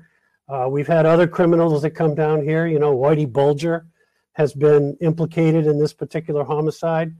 [0.49, 2.67] Uh, we've had other criminals that come down here.
[2.67, 3.85] You know, Whitey Bulger
[4.33, 7.13] has been implicated in this particular homicide.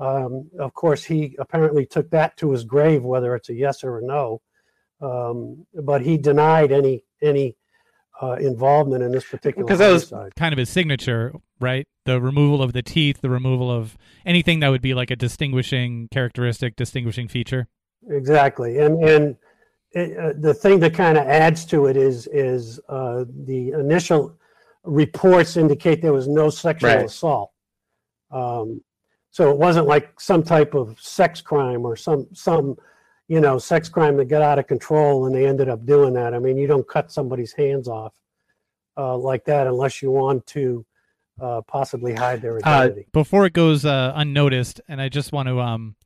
[0.00, 3.98] Um, of course, he apparently took that to his grave, whether it's a yes or
[3.98, 4.40] a no.
[5.00, 7.56] Um, but he denied any any
[8.22, 11.86] uh, involvement in this particular Because that was- kind of his signature, right?
[12.06, 16.08] The removal of the teeth, the removal of anything that would be like a distinguishing
[16.10, 17.68] characteristic, distinguishing feature.
[18.08, 19.36] Exactly, and and
[19.92, 24.36] it, uh, the thing that kind of adds to it is is uh, the initial
[24.84, 27.04] reports indicate there was no sexual Right.
[27.04, 27.50] assault.
[28.30, 28.82] Um,
[29.30, 32.76] so it wasn't like some type of sex crime or some some
[33.28, 36.34] you know sex crime that got out of control and they ended up doing that.
[36.34, 38.14] I mean, you don't cut somebody's hands off
[38.96, 40.84] uh, like that unless you want to
[41.40, 43.06] uh, possibly hide their identity.
[43.12, 45.96] Before it goes uh, unnoticed, and I just want to, um,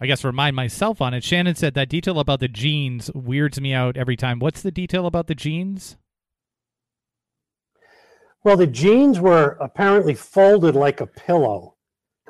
[0.00, 1.22] I guess, remind myself on it.
[1.22, 4.40] Shannon said that detail about the jeans weirds me out every time.
[4.40, 5.96] What's the detail about the jeans?
[8.44, 11.73] well, the jeans were apparently folded like a pillow.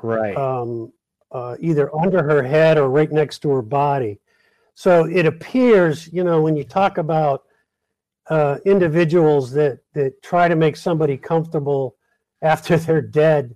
[0.05, 0.35] Right.
[0.35, 0.91] um,
[1.31, 4.19] uh, either under her head or right next to her body.
[4.75, 7.43] So it appears, you know, when you talk about
[8.29, 11.95] uh, individuals that that try to make somebody comfortable
[12.41, 13.55] after they're dead,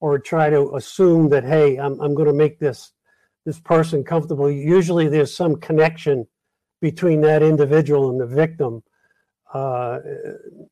[0.00, 2.92] or try to assume that, hey, I'm I'm going to make this
[3.44, 4.50] this person comfortable.
[4.50, 6.26] Usually, there's some connection
[6.80, 8.82] between that individual and the victim,
[9.52, 9.98] uh,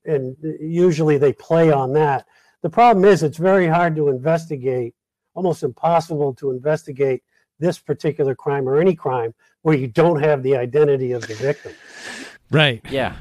[0.04, 2.26] and usually they play on that.
[2.62, 4.94] The problem is, it's very hard to investigate
[5.38, 7.22] almost impossible to investigate
[7.60, 11.72] this particular crime or any crime where you don't have the identity of the victim.
[12.50, 12.84] Right.
[12.90, 13.14] Yeah,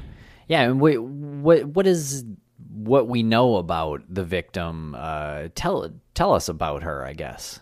[0.48, 0.62] yeah.
[0.62, 2.24] And wait, what what is
[2.72, 4.96] what we know about the victim?
[4.98, 7.04] Uh, tell tell us about her.
[7.04, 7.60] I guess.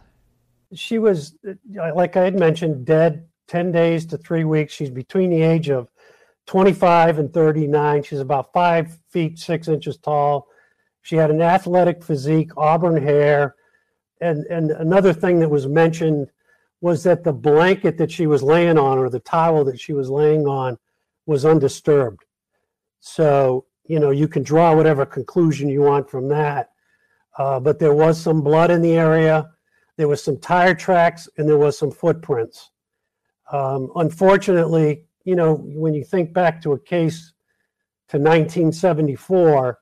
[0.74, 4.72] She was, uh, like I had mentioned, dead 10 days to three weeks.
[4.72, 5.88] She's between the age of
[6.46, 8.02] 25 and 39.
[8.04, 10.48] She's about five feet, six inches tall.
[11.02, 13.55] She had an athletic physique, auburn hair.
[14.20, 16.30] And, and another thing that was mentioned
[16.80, 20.10] was that the blanket that she was laying on or the towel that she was
[20.10, 20.78] laying on
[21.26, 22.24] was undisturbed.
[23.00, 26.70] So, you know, you can draw whatever conclusion you want from that.
[27.38, 29.50] Uh, but there was some blood in the area,
[29.96, 32.70] there was some tire tracks, and there was some footprints.
[33.52, 37.32] Um, unfortunately, you know, when you think back to a case
[38.08, 39.78] to 1974,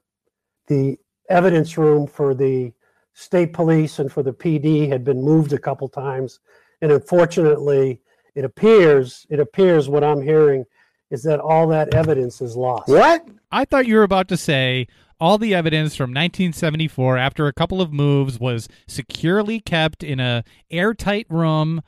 [0.66, 2.72] the evidence room for the
[3.14, 6.40] state police and for the PD had been moved a couple times,
[6.82, 8.00] and unfortunately,
[8.34, 10.64] it appears it appears what I'm hearing
[11.10, 12.88] is that all that evidence is lost.
[12.88, 13.26] What?
[13.52, 14.88] I thought you were about to say
[15.20, 20.42] all the evidence from 1974 after a couple of moves was securely kept in a
[20.70, 21.82] airtight room.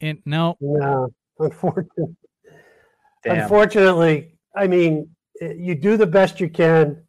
[0.00, 2.16] And no, No, unfortunately,
[3.22, 3.42] Damn.
[3.42, 7.02] unfortunately, I mean, eh, you do the best you can.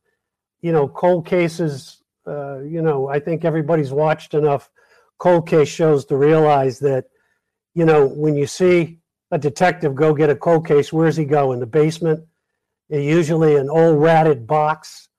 [0.62, 2.03] You know, cold cases.
[2.26, 4.70] Uh, you know, I think everybody's watched enough
[5.18, 7.06] cold case shows to realize that.
[7.76, 9.00] You know, when you see
[9.32, 11.54] a detective go get a cold case, where's he go?
[11.54, 12.24] In the basement,
[12.88, 15.10] usually an old ratted box,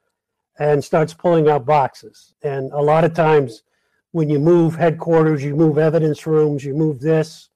[0.57, 2.33] and starts pulling out boxes.
[2.43, 3.65] And a lot of times,
[4.13, 7.49] when you move headquarters, you move evidence rooms, you move this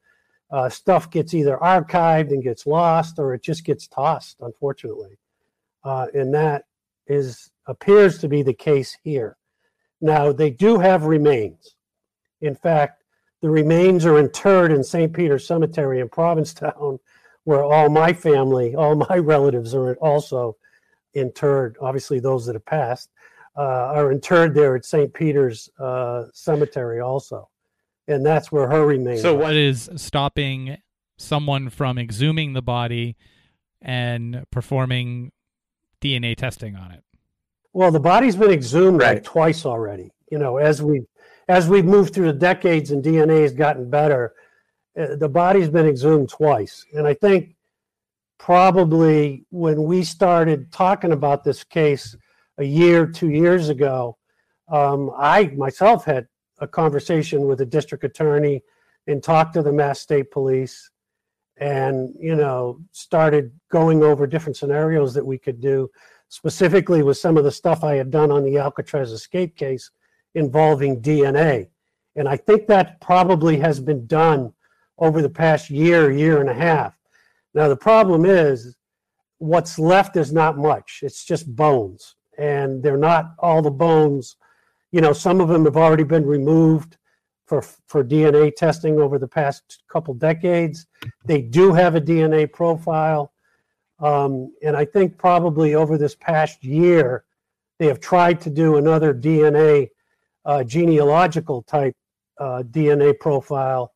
[0.51, 5.19] uh, stuff gets either archived and gets lost or it just gets tossed unfortunately
[5.85, 6.65] uh, and that
[7.07, 9.37] is appears to be the case here
[10.01, 11.75] now they do have remains
[12.41, 13.05] in fact
[13.43, 16.99] the remains are interred in st peter's cemetery in provincetown
[17.45, 20.57] where all my family all my relatives are also
[21.15, 23.11] interred obviously those that have passed
[23.57, 27.49] uh, are interred there at st peter's uh, cemetery also
[28.09, 29.39] and that's where her remains So are.
[29.39, 30.79] what is stopping
[31.19, 33.17] someone from exhuming the body
[33.83, 35.33] and performing
[36.01, 37.05] DNA testing on it?
[37.79, 39.15] Well, the body's been exhumed Right.
[39.15, 40.11] like twice already.
[40.33, 41.07] You know, as we
[41.47, 44.35] as we've moved through the decades and DNA has gotten better,
[44.99, 46.85] uh, the body's been exhumed twice.
[46.93, 47.55] And I think
[48.37, 52.17] probably when we started talking about this case
[52.59, 54.19] a year, two years ago,
[54.67, 56.27] um, I myself had
[56.59, 58.61] a conversation with the district attorney
[59.07, 60.91] and talked to the Mass State Police,
[61.59, 65.89] and you know started going over different scenarios that we could do
[66.29, 69.91] specifically with some of the stuff I had done on the Alcatraz escape case
[70.35, 71.69] involving DNA.
[72.17, 74.53] And I think that probably has been done
[74.99, 76.95] over the past year, year and a half.
[77.55, 78.77] Now, the problem is
[79.39, 82.15] what's left is not much, it's just bones.
[82.39, 84.37] And they're not all the bones,
[84.93, 86.97] you know, some of them have already been removed
[87.47, 90.87] for, for DNA testing over the past couple decades.
[91.25, 93.33] They do have a DNA profile.
[94.01, 97.25] Um, and I think probably over this past year,
[97.79, 99.91] they have tried to do another DNA
[100.45, 101.95] uh, genealogical type
[102.39, 103.93] uh, DNA profile,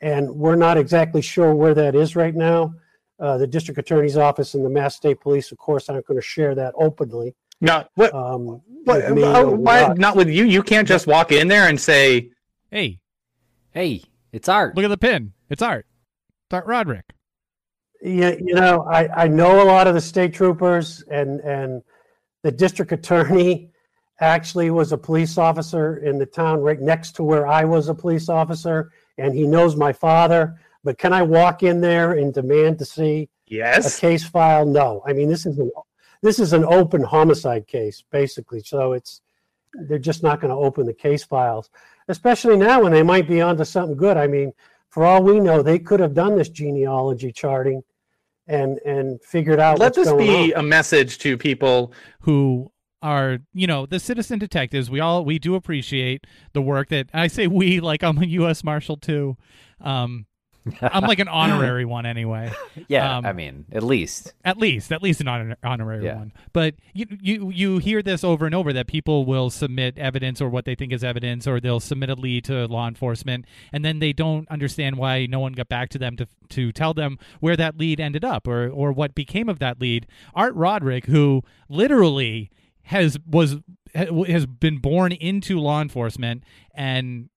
[0.00, 2.74] and we're not exactly sure where that is right now.
[3.18, 6.26] Uh, the district attorney's office and the Mass State Police, of course, aren't going to
[6.26, 7.34] share that openly.
[7.60, 8.12] No, what?
[8.14, 9.98] Um, what with me uh, why not.
[9.98, 10.44] not with you?
[10.44, 12.30] You can't just walk in there and say,
[12.70, 13.00] Hey,
[13.76, 14.74] Hey, it's art.
[14.74, 15.34] look at the pin.
[15.50, 15.86] It's Art.
[16.46, 17.04] It's Art Roderick.
[18.06, 21.82] Yeah, you know, I, I know a lot of the state troopers and and
[22.42, 23.72] the district attorney
[24.20, 27.94] actually was a police officer in the town right next to where I was a
[27.94, 30.54] police officer, and he knows my father.
[30.84, 34.64] But can I walk in there and demand to see yes a case file?
[34.64, 35.02] No.
[35.04, 35.72] I mean, this is an
[36.22, 38.60] this is an open homicide case, basically.
[38.60, 39.20] So it's
[39.74, 41.70] they're just not going to open the case files,
[42.06, 44.16] especially now when they might be onto something good.
[44.16, 44.52] I mean,
[44.90, 47.82] for all we know, they could have done this genealogy charting
[48.46, 50.60] and and figured out Let this be on.
[50.60, 51.92] a message to people.
[52.20, 52.70] who
[53.02, 57.26] are you know the citizen detectives we all we do appreciate the work that i
[57.26, 59.36] say we like i'm a u.s marshal too
[59.82, 60.24] um
[60.82, 62.52] i'm like an honorary one anyway
[62.88, 64.32] yeah, um, I mean, at least.
[64.44, 66.16] at least at least an honor- honorary Yeah.
[66.16, 70.40] one but you you you hear this over and over that people will submit evidence
[70.40, 73.84] or what they think is evidence or they'll submit a lead to law enforcement and
[73.84, 77.18] then they don't understand why no one got back to them to to tell them
[77.40, 81.42] where that lead ended up or or what became of that lead art roderick who
[81.68, 82.50] literally
[82.84, 83.56] has was
[83.94, 87.28] has been born into law enforcement and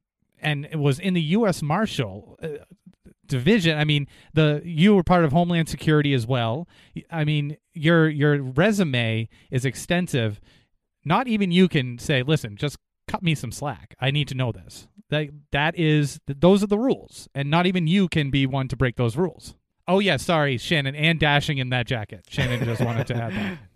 [0.42, 1.62] and was in the U.S.
[1.62, 2.38] Marshal.
[2.42, 2.48] Uh,
[3.30, 3.78] division.
[3.78, 6.68] I mean, the you were part of Homeland Security as well.
[7.10, 10.42] I mean, your your resume is extensive.
[11.06, 13.96] Not even you can say, "Listen, just cut me some slack.
[14.00, 17.88] I need to know this." That that is those are the rules, and not even
[17.88, 19.56] you can be one to break those rules.
[19.88, 22.26] Oh yeah, sorry, Shannon, and dashing in that jacket.
[22.30, 23.58] Shannon just wanted to add that.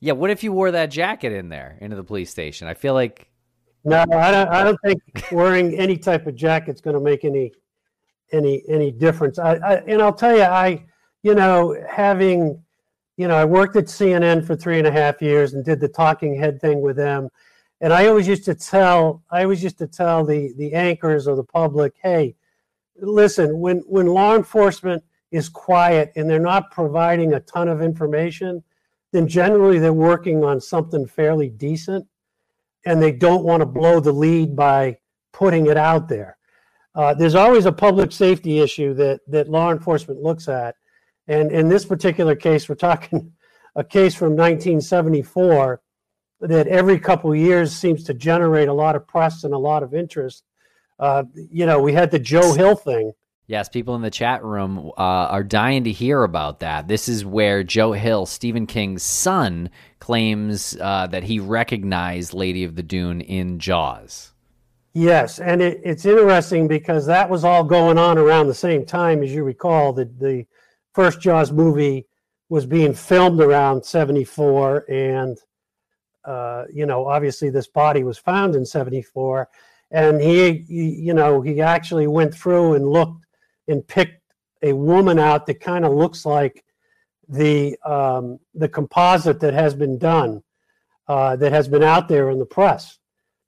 [0.00, 2.68] Yeah, what if you wore that jacket in there into the police station?
[2.68, 3.30] I feel like
[3.84, 4.48] No, I don't.
[4.48, 5.00] I don't think
[5.32, 7.52] wearing any type of jacket's going to make any
[8.32, 9.38] any any difference.
[9.38, 10.84] I, I and I'll tell you, I
[11.22, 12.62] you know having
[13.16, 15.88] you know I worked at CNN for three and a half years and did the
[15.88, 17.28] talking head thing with them,
[17.80, 21.36] and I always used to tell I always used to tell the the anchors or
[21.36, 22.34] the public, hey,
[22.96, 28.62] listen, when when law enforcement is quiet and they're not providing a ton of information,
[29.12, 32.06] then generally they're working on something fairly decent
[32.86, 34.96] and they don't want to blow the lead by
[35.32, 36.36] putting it out there.
[36.94, 40.76] Uh, there's always a public safety issue that that law enforcement looks at,
[41.26, 43.32] and in this particular case, we're talking
[43.76, 45.80] a case from 1974
[46.40, 49.94] that every couple years seems to generate a lot of press and a lot of
[49.94, 50.44] interest.
[50.98, 53.12] Uh, you know, we had the Joe Hill thing.
[53.46, 56.88] Yes, people in the chat room uh, are dying to hear about that.
[56.88, 62.74] This is where Joe Hill, Stephen King's son, claims uh, that he recognized Lady of
[62.74, 64.33] the Dune in Jaws.
[64.96, 69.24] Yes, and it, it's interesting because that was all going on around the same time,
[69.24, 69.92] as you recall.
[69.94, 70.46] that the
[70.92, 72.06] first Jaws movie
[72.48, 75.36] was being filmed around '74, and
[76.24, 79.48] uh, you know, obviously, this body was found in '74,
[79.90, 83.26] and he, he, you know, he actually went through and looked
[83.66, 84.22] and picked
[84.62, 86.64] a woman out that kind of looks like
[87.28, 90.40] the um, the composite that has been done,
[91.08, 93.00] uh, that has been out there in the press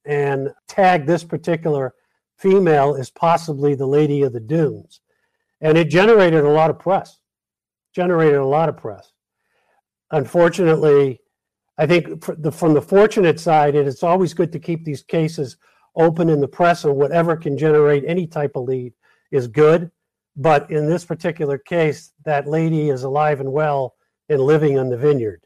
[0.07, 1.95] and tag this particular
[2.37, 5.01] female as possibly the Lady of the Dunes.
[5.61, 7.19] And it generated a lot of press,
[7.95, 9.13] generated a lot of press.
[10.11, 11.21] Unfortunately,
[11.79, 15.57] I think from the fortunate side, it's always good to keep these cases
[15.97, 18.93] open in the press, and whatever can generate any type of lead
[19.31, 19.91] is good.
[20.37, 23.95] But in this particular case, that lady is alive and well
[24.29, 25.41] and living in the vineyard.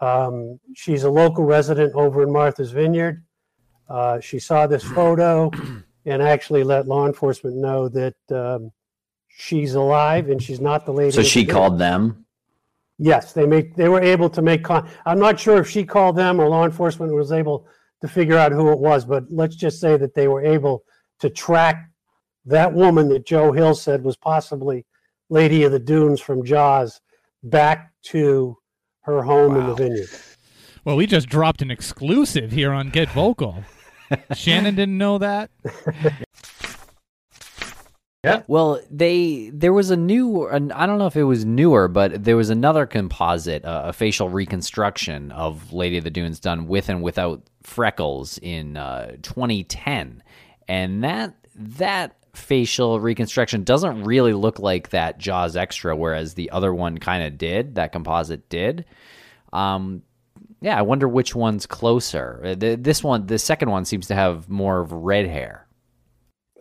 [0.00, 3.24] Um, she's a local resident over in Martha's Vineyard.
[3.88, 5.50] Uh, she saw this photo
[6.04, 8.70] and actually let law enforcement know that um,
[9.28, 11.12] she's alive and she's not the lady.
[11.12, 12.24] So she called them.
[12.98, 13.76] Yes, they make.
[13.76, 14.64] They were able to make.
[14.64, 17.66] Con- I'm not sure if she called them or law enforcement was able
[18.00, 20.84] to figure out who it was, but let's just say that they were able
[21.20, 21.90] to track
[22.46, 24.86] that woman that Joe Hill said was possibly
[25.28, 27.00] Lady of the Dunes from Jaws
[27.42, 28.56] back to
[29.02, 29.60] her home wow.
[29.60, 30.08] in the vineyard.
[30.84, 33.64] Well, we just dropped an exclusive here on Get Vokl.
[34.34, 35.50] Shannon didn't know that.
[38.26, 38.42] Yeah.
[38.48, 42.36] Well, they there was a new I don't know if it was newer, but there
[42.36, 47.02] was another composite, uh, a facial reconstruction of Lady of the Dunes done with and
[47.02, 50.24] without freckles in uh, 2010,
[50.66, 56.74] and that that facial reconstruction doesn't really look like that Jaws extra, whereas the other
[56.74, 57.76] one kind of did.
[57.76, 58.86] That composite did.
[59.52, 60.02] Um,
[60.60, 62.40] yeah, I wonder which one's closer.
[62.44, 65.66] Uh, this one, the second one, seems to have more of red hair.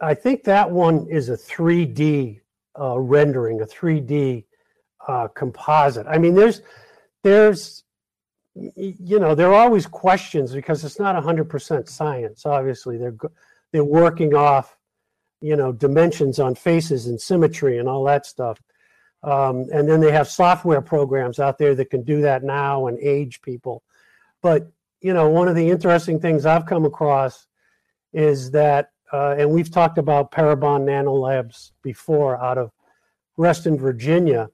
[0.01, 2.41] I think that one is a 3D
[2.79, 4.43] uh, rendering, a 3D
[5.07, 6.05] uh, composite.
[6.07, 6.61] I mean, there's,
[7.23, 7.83] there's,
[8.53, 12.45] you know, there are always questions because it's not 100% science.
[12.45, 13.15] Obviously, they're
[13.71, 14.77] they're working off,
[15.41, 18.61] you know, dimensions on faces and symmetry and all that stuff.
[19.25, 22.99] Um, and then they have software programs out there that can do that now and
[22.99, 23.81] age people.
[24.41, 27.47] But you know, one of the interesting things I've come across
[28.13, 32.71] is that, uh, and we've talked about Parabon Nanolabs before out of
[33.37, 34.49] Reston, Virginia,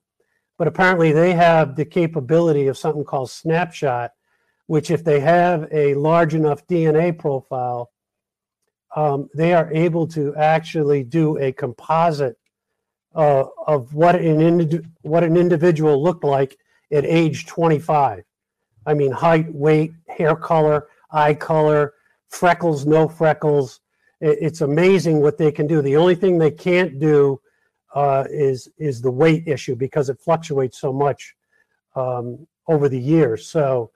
[0.58, 4.12] but apparently they have the capability of something called snapshot,
[4.68, 7.92] which if they have a large enough DNA profile,
[8.96, 12.38] um, they are able to actually do a composite
[13.16, 16.58] uh, of what an indi- what an individual looked like
[16.92, 18.24] at age 25.
[18.86, 21.94] I mean, height, weight, hair color, eye color,
[22.30, 23.82] freckles, no freckles.
[24.20, 25.82] It, it's amazing what they can do.
[25.82, 27.42] The only thing they can't do
[27.94, 31.36] uh, is is the weight issue because it fluctuates so much
[31.96, 33.48] um, over the years.
[33.48, 33.92] So,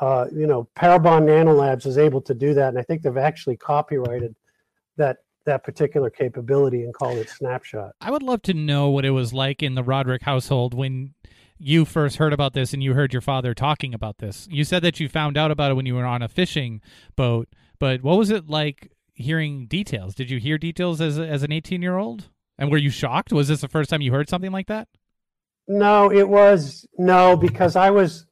[0.00, 3.56] uh, you know, Parabon Nanolabs is able to do that, and I think they've actually
[3.56, 4.34] copyrighted
[4.96, 7.92] that that particular capability and called it Snapshot.
[8.00, 11.14] I would love to know what it was like in the Roderick household when
[11.58, 14.48] you first heard about this and you heard your father talking about this.
[14.50, 16.80] You said that you found out about it when you were on a fishing
[17.16, 20.14] boat, but what was it like hearing details?
[20.14, 22.28] Did you hear details as as an 18 year old?
[22.58, 23.32] And were you shocked?
[23.32, 24.88] Was this the first time you heard something like that?
[25.68, 28.26] No, it was no because I was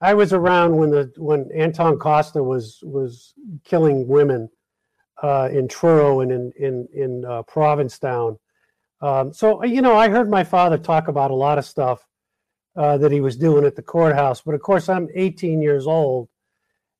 [0.00, 3.34] I was around when the when Antone Costa was was
[3.64, 4.50] killing women
[5.22, 8.38] uh, in Truro and in in in uh, Provincetown.
[9.00, 12.06] Um, so you know, I heard my father talk about a lot of stuff
[12.76, 14.42] uh, that he was doing at the courthouse.
[14.42, 16.28] But of course, I'm 18 years old,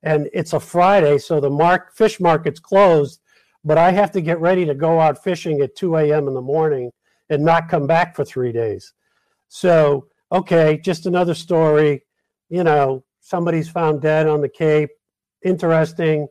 [0.02, 3.20] and it's a Friday, so the mark fish market's closed.
[3.64, 6.26] But I have to get ready to go out fishing at 2 a.m.
[6.26, 6.90] in the morning
[7.30, 8.92] and not come back for three days.
[9.48, 12.02] So okay, just another story.
[12.48, 14.90] You know, somebody's found dead on the Cape.
[15.44, 16.28] Interesting.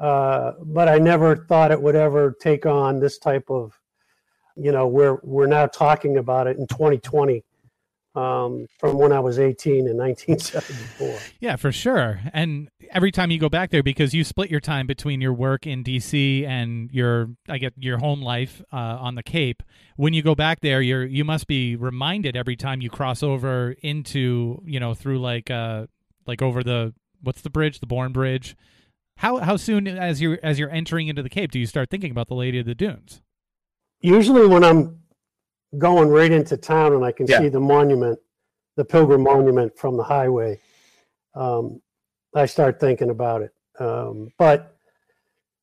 [0.00, 3.78] Uh, but I never thought it would ever take on this type of,
[4.56, 7.44] you know, we're we're now talking about it in 2020
[8.14, 11.18] um, from when I was 18 in 1974.
[11.38, 12.20] Yeah, for sure.
[12.32, 15.66] And every time you go back there, because you split your time between your work
[15.66, 16.44] in D.C.
[16.44, 19.62] and your, I get your home life uh, on the Cape.
[19.96, 23.76] When you go back there, you're you must be reminded every time you cross over
[23.82, 25.86] into, you know, through like uh
[26.26, 28.56] like over the what's the bridge, the Bourne Bridge.
[29.20, 32.10] How how soon as you as you're entering into the Cape do you start thinking
[32.10, 33.20] about the Lady of the Dunes?
[34.00, 34.98] Usually, when I'm
[35.76, 37.40] going right into town and I can Yeah.
[37.40, 38.18] see the monument,
[38.76, 40.58] the Pilgrim Monument from the highway,
[41.34, 41.82] um,
[42.34, 43.50] I start thinking about it.
[43.78, 44.74] Um, but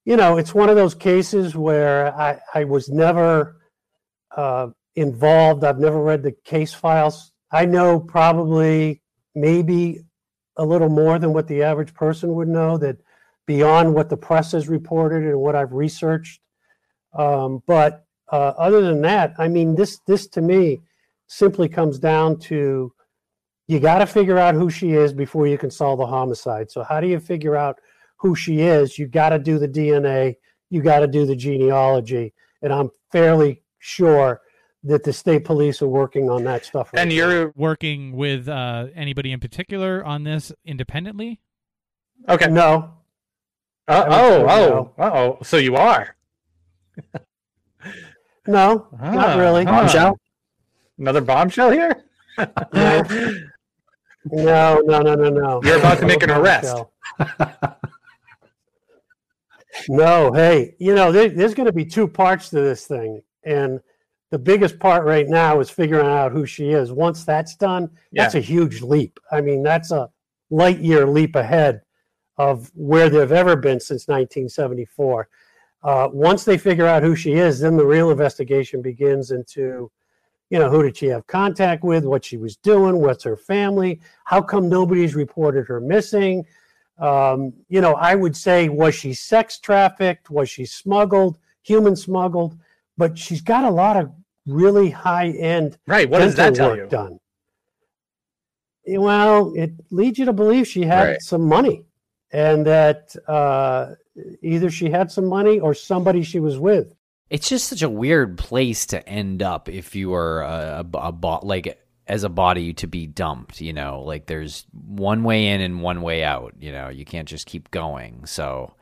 [0.05, 3.59] you know, it's one of those cases where I, I was never
[4.35, 5.63] uh, involved.
[5.63, 7.31] I've never read the case files.
[7.51, 9.01] I know probably
[9.33, 10.01] maybe
[10.57, 12.97] a little more than what the average person would know that
[13.47, 16.41] beyond what the press has reported and what I've researched.
[17.17, 20.81] Um, but uh, other than that, I mean, this this to me
[21.25, 22.93] simply comes down to
[23.67, 26.69] you got to figure out who she is before you can solve the homicide.
[26.69, 27.79] So how do you figure out
[28.17, 28.99] who she is?
[28.99, 30.35] You got to do the DNA.
[30.69, 34.41] You got to do the genealogy, and I'm fairly sure
[34.83, 36.91] that the state police are working on that stuff.
[36.93, 41.39] right And you're Working with uh, anybody in particular on this independently?
[42.29, 42.47] okay.
[42.49, 42.97] no,
[43.87, 45.37] Uh, oh, oh, oh.
[45.43, 46.15] So you are.
[48.47, 49.65] no, Ah, not really.
[49.65, 49.71] ah.
[49.81, 50.19] Bombshell?
[50.99, 52.03] Another bombshell here?
[52.73, 53.03] No.
[54.29, 55.61] No, no, no, no, no.
[55.63, 56.75] You're about to make an arrest.
[59.87, 63.21] no, hey, you know, there, there's going to be two parts to this thing.
[63.43, 63.79] And
[64.31, 66.91] the biggest part right now is figuring out who she is.
[66.91, 69.17] Once that's done, that's a huge leap.
[69.31, 70.09] I mean, that's a
[70.49, 71.81] light year leap ahead
[72.37, 75.27] of where they've ever been since 1974.
[75.83, 79.89] Uh, once they figure out who she is, then the real investigation begins into,
[80.49, 83.99] you know, who did she have contact with, what she was doing, what's her family,
[84.25, 86.45] how come nobody's reported her missing.
[86.99, 90.29] Um, you know, I would say, was she sex trafficked?
[90.29, 92.57] Was she smuggled, human smuggled?
[92.97, 94.11] But she's got a lot of
[94.47, 96.09] really high end right.
[96.09, 96.87] What does that tell work you?
[96.87, 97.19] done.
[98.87, 101.21] Well, it leads you to believe she had Right.
[101.21, 101.83] some money,
[102.31, 103.95] and that uh,
[104.41, 106.93] either she had some money or somebody she was with.
[107.29, 111.11] It's just such a weird place to end up if you are a, a, a
[111.11, 113.59] bo- like as a body to be dumped.
[113.61, 116.53] You know, like there's one way in and one way out.
[116.59, 118.25] You know, you can't just keep going.
[118.25, 118.73] So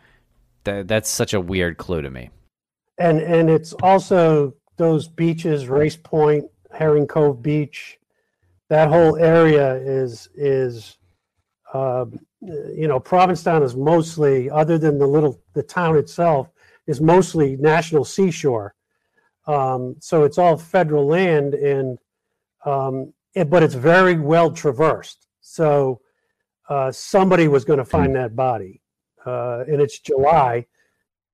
[0.64, 2.30] that that's such a weird clue to me.
[2.98, 7.98] and and it's also those beaches race point herring cove beach
[8.70, 10.98] that whole area is is
[11.74, 12.06] uh,
[12.76, 16.50] you know provincetown is mostly other than the little the town itself
[16.88, 18.74] is mostly national seashore
[19.48, 21.98] um, so it's all federal land and
[22.66, 26.00] um, it, but it's very well traversed so
[26.70, 28.82] uh, somebody was going to find that body
[29.26, 30.66] uh, and it's july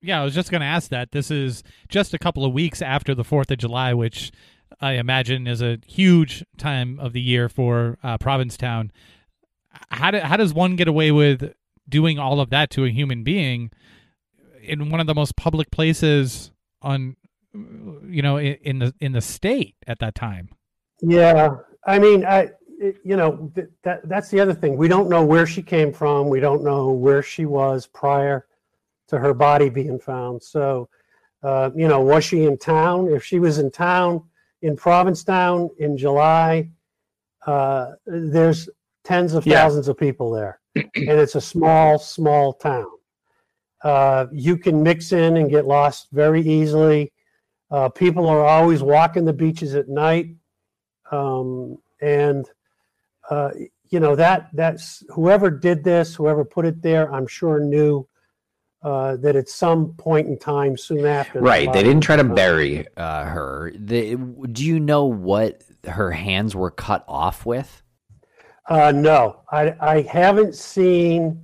[0.02, 1.12] Yeah, I was just going to ask that.
[1.12, 4.32] This is just a couple of weeks after the 4th of July, which
[4.80, 8.92] I imagine is a huge time of the year for uh, Provincetown.
[9.90, 11.54] How, do, how does one get away with
[11.88, 13.72] doing all of that to a human being
[14.62, 16.52] in one of the most public places
[16.82, 17.16] on,
[17.54, 20.50] you know, in, the in the state at that time?
[21.02, 22.52] Yeah, I mean, I
[23.04, 24.78] you know th- that that's the other thing.
[24.78, 26.30] We don't know where she came from.
[26.30, 28.46] We don't know where she was prior
[29.08, 30.42] to her body being found.
[30.42, 30.90] So,
[31.44, 33.08] uh, you know, was she in town?
[33.08, 34.24] If she was in town
[34.62, 36.70] in Provincetown in July,
[37.46, 38.70] uh, there's
[39.04, 39.62] tens of Yeah.
[39.62, 42.88] thousands of people there, and it's a small, small town.
[43.84, 47.12] Uh, you can mix in and get lost very easily.
[47.72, 50.28] Uh, people are always walking the beaches at night
[51.12, 52.50] um, and
[53.30, 53.52] uh,
[53.90, 58.08] you know that that's whoever did this, whoever put it there, I'm sure knew
[58.84, 61.40] uh, that at some point in time soon after.
[61.40, 61.72] Right.
[61.72, 63.72] They didn't try to bury uh, her.
[63.76, 67.84] The, do you know what her hands were cut off with?
[68.70, 71.44] Uh, no, I, I haven't seen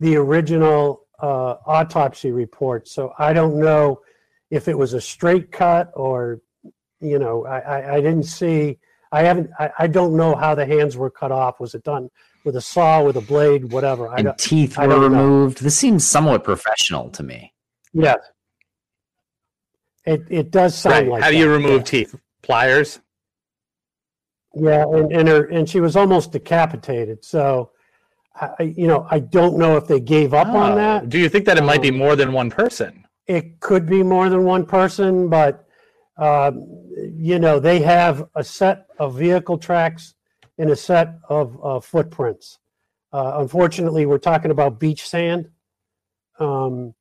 [0.00, 4.00] the original uh, autopsy report, so I don't know
[4.50, 6.40] if it was a straight cut or,
[7.00, 8.78] you know, I, I, I didn't see.
[9.10, 9.50] I haven't.
[9.58, 11.58] I, I don't know how the hands were cut off.
[11.60, 12.10] Was it done
[12.44, 14.08] with a saw, with a blade, whatever?
[14.08, 14.38] I And don't.
[14.38, 15.22] teeth I were don't know.
[15.22, 15.62] removed.
[15.62, 17.52] This seems somewhat professional to me.
[17.92, 18.18] Yes.
[20.04, 21.08] It it does sound Right.
[21.08, 21.22] like.
[21.22, 21.82] How do you remove yeah.
[21.84, 22.14] teeth?
[22.42, 23.00] Pliers.
[24.54, 27.24] Yeah, and, and her and she was almost decapitated.
[27.24, 27.70] So,
[28.34, 30.76] I, you know, I don't know if they gave up on Oh.
[30.76, 31.08] that.
[31.08, 33.04] Do you think that it might be Um, more than one person?
[33.26, 35.66] It could be more than one person, but
[36.18, 36.66] um,
[37.16, 40.14] you know, they have a set of vehicle tracks
[40.58, 42.58] and a set of uh, footprints.
[43.12, 45.48] Uh, unfortunately, we're talking about beach sand,
[46.38, 46.94] um,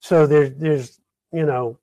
[0.00, 1.00] so there's there's
[1.32, 1.78] you know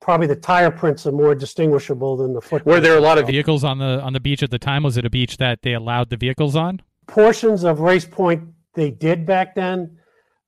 [0.00, 2.66] probably the tire prints are more distinguishable than the footprints.
[2.66, 4.82] Were there a lot of Vehicles on the on the beach at the time.
[4.82, 6.80] Was it a beach that they allowed the vehicles on?
[7.06, 8.42] portions of Race Point
[8.74, 9.98] they did back then.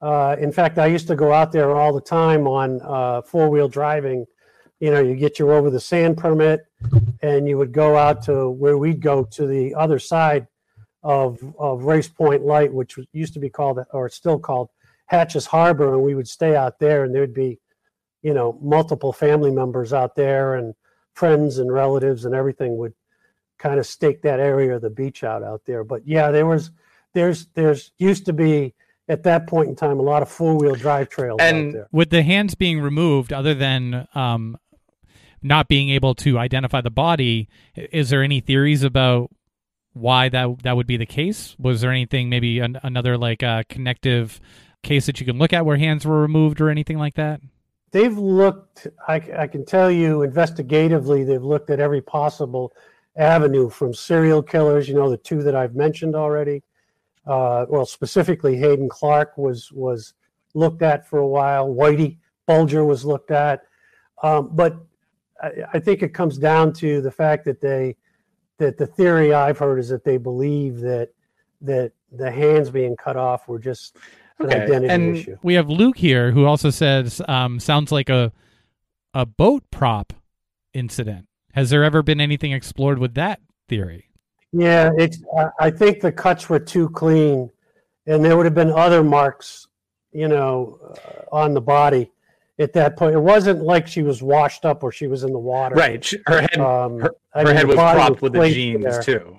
[0.01, 3.49] Uh, in fact, I used to go out there all the time on uh, four
[3.49, 4.27] wheel driving.
[4.81, 6.67] You know, you get your over the sand permit,
[7.23, 10.47] and you would go out to where we'd go to the other side
[11.03, 14.69] of of Race Point Light, which used to be called or still called
[15.07, 17.59] Hatches Harbor, and we would stay out there, and there'd be,
[18.27, 20.75] you know, multiple family members out there, and
[21.15, 22.93] friends and relatives and everything would
[23.57, 25.85] kind of stake that area of the beach out out there.
[25.85, 26.73] But yeah, there was
[27.15, 28.75] there's there's used to be
[29.09, 31.89] at that point in time a lot of four wheel drive trails And- out there.
[31.93, 34.59] With the hands being removed, other than um,
[35.41, 39.31] not being able to identify the body, is there any theories about
[39.93, 41.55] why that that would be the case?
[41.61, 44.41] Was there anything maybe an, another like uh, connective
[44.83, 47.41] case that you can look at where hands were removed or anything like that?
[47.93, 48.87] They've looked.
[49.09, 52.73] I, I can tell you investigatively, they've looked at every possible
[53.17, 54.89] avenue from serial killers.
[54.89, 56.63] You know, the two that I've mentioned already.
[57.27, 60.15] Uh, well, specifically, Hadden Clark was was
[60.55, 61.69] looked at for a while.
[61.69, 63.63] Whitey Bulger was looked at,
[64.23, 64.77] um, but
[65.43, 67.97] I, I think it comes down to the fact that they
[68.59, 71.11] that the theory I've heard is that they believe that
[71.63, 73.97] that the hands being cut off were just
[74.41, 75.37] Okay, identity and- issue.
[75.43, 78.33] We have Luke here who also says um, sounds like a
[79.15, 80.13] a boat prop
[80.75, 81.27] incident.
[81.55, 84.11] Has there ever been anything explored with that theory?
[84.53, 85.23] Yeah, it's.
[85.37, 87.51] I- I think the cuts were too clean,
[88.07, 89.67] and there would have been other marks,
[90.13, 90.79] you know,
[91.33, 92.11] uh, on the body
[92.59, 93.15] at that point.
[93.15, 95.75] It wasn't like she was washed up or she was in the water.
[95.77, 96.07] right?
[96.27, 99.03] Her head, Um, her- I her mean, head was body propped with the jeans there.
[99.03, 99.39] too.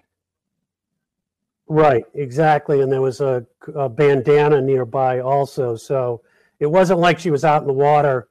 [1.69, 3.45] Right, exactly, and there was a,
[3.75, 5.75] a bandana nearby also.
[5.75, 6.21] So
[6.59, 8.29] it wasn't like she was out in the water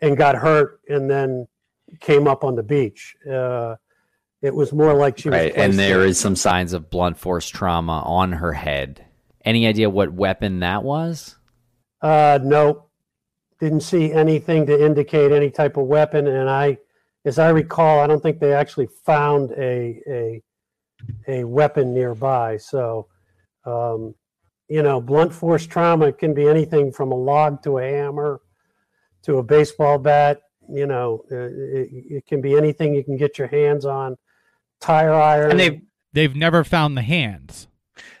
[0.00, 1.46] and got hurt and then
[2.00, 3.16] came up on the beach.
[3.30, 3.76] Uh,
[4.40, 5.38] it was more like she was.
[5.38, 9.04] right, and there is some signs of blunt force trauma on her head.
[9.44, 11.36] Any idea what weapon that was?
[12.00, 12.86] Uh, no,
[13.60, 16.26] didn't see anything to indicate any type of weapon.
[16.26, 16.78] And I,
[17.24, 20.42] as I recall, I don't think they actually found a a
[21.26, 22.56] a weapon nearby.
[22.56, 23.08] So,
[23.64, 24.14] um,
[24.68, 28.40] you know, blunt force trauma can be anything from a log to a hammer
[29.22, 30.40] to a baseball bat.
[30.68, 34.16] You know, uh, it, it can be anything you can get your hands on.
[34.80, 35.50] Tire iron.
[35.52, 35.80] And they've
[36.12, 37.68] They've never found the hands.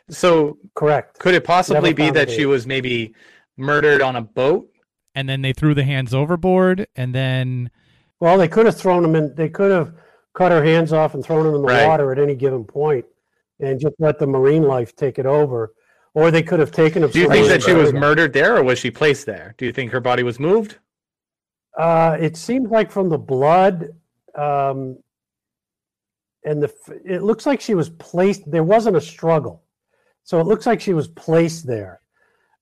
[0.08, 1.18] so correct.
[1.18, 3.14] could it possibly Never be that she was maybe
[3.56, 4.68] murdered on a boat?
[5.14, 7.70] And then they threw the hands overboard and then
[8.18, 9.34] Well, they could have thrown them in.
[9.34, 9.92] They could have
[10.34, 11.86] cut her hands off and thrown them in the Right.
[11.86, 13.04] water at any given point,
[13.60, 15.74] and just let the marine life take it over.
[16.14, 17.10] Or they could have taken them.
[17.10, 19.54] Do you think that she was murdered there, or was she placed there?
[19.56, 20.76] Do you think her body was moved?
[21.78, 23.94] Uh, it seems like from the blood,
[24.34, 24.98] um,
[26.44, 26.70] and the
[27.04, 28.50] it looks like she was placed.
[28.50, 29.62] There wasn't a struggle,
[30.22, 32.02] so it looks like she was placed there,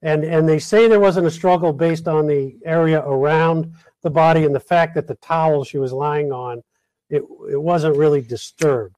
[0.02, 4.44] and and they say there wasn't a struggle based on the area around the body
[4.44, 6.62] and the fact that the towel she was lying on,
[7.10, 8.96] it it wasn't really disturbed.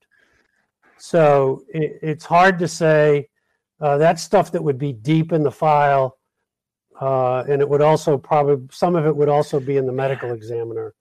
[0.98, 3.28] So it, it's hard to say.
[3.80, 6.16] Uh, that's stuff that would be deep in the file.
[7.00, 10.30] Uh, and it would also probably some of it would also be in the medical
[10.32, 10.94] examiner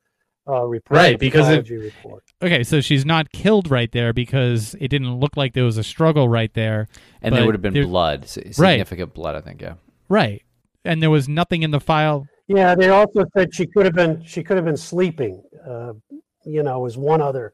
[0.48, 2.24] uh, report, Right, because it- report.
[2.42, 5.84] okay, so she's not killed right there because it didn't look like there was a
[5.84, 6.88] struggle right there.
[7.22, 9.62] And there would have been there- blood, s- significant blood, I think.
[9.62, 9.76] Yeah.
[10.10, 10.42] Right.
[10.84, 12.26] And there was nothing in the file.
[12.48, 15.44] Yeah, they also said she could have been she could have been sleeping.
[15.70, 15.94] Uh,
[16.46, 17.54] you know, was one other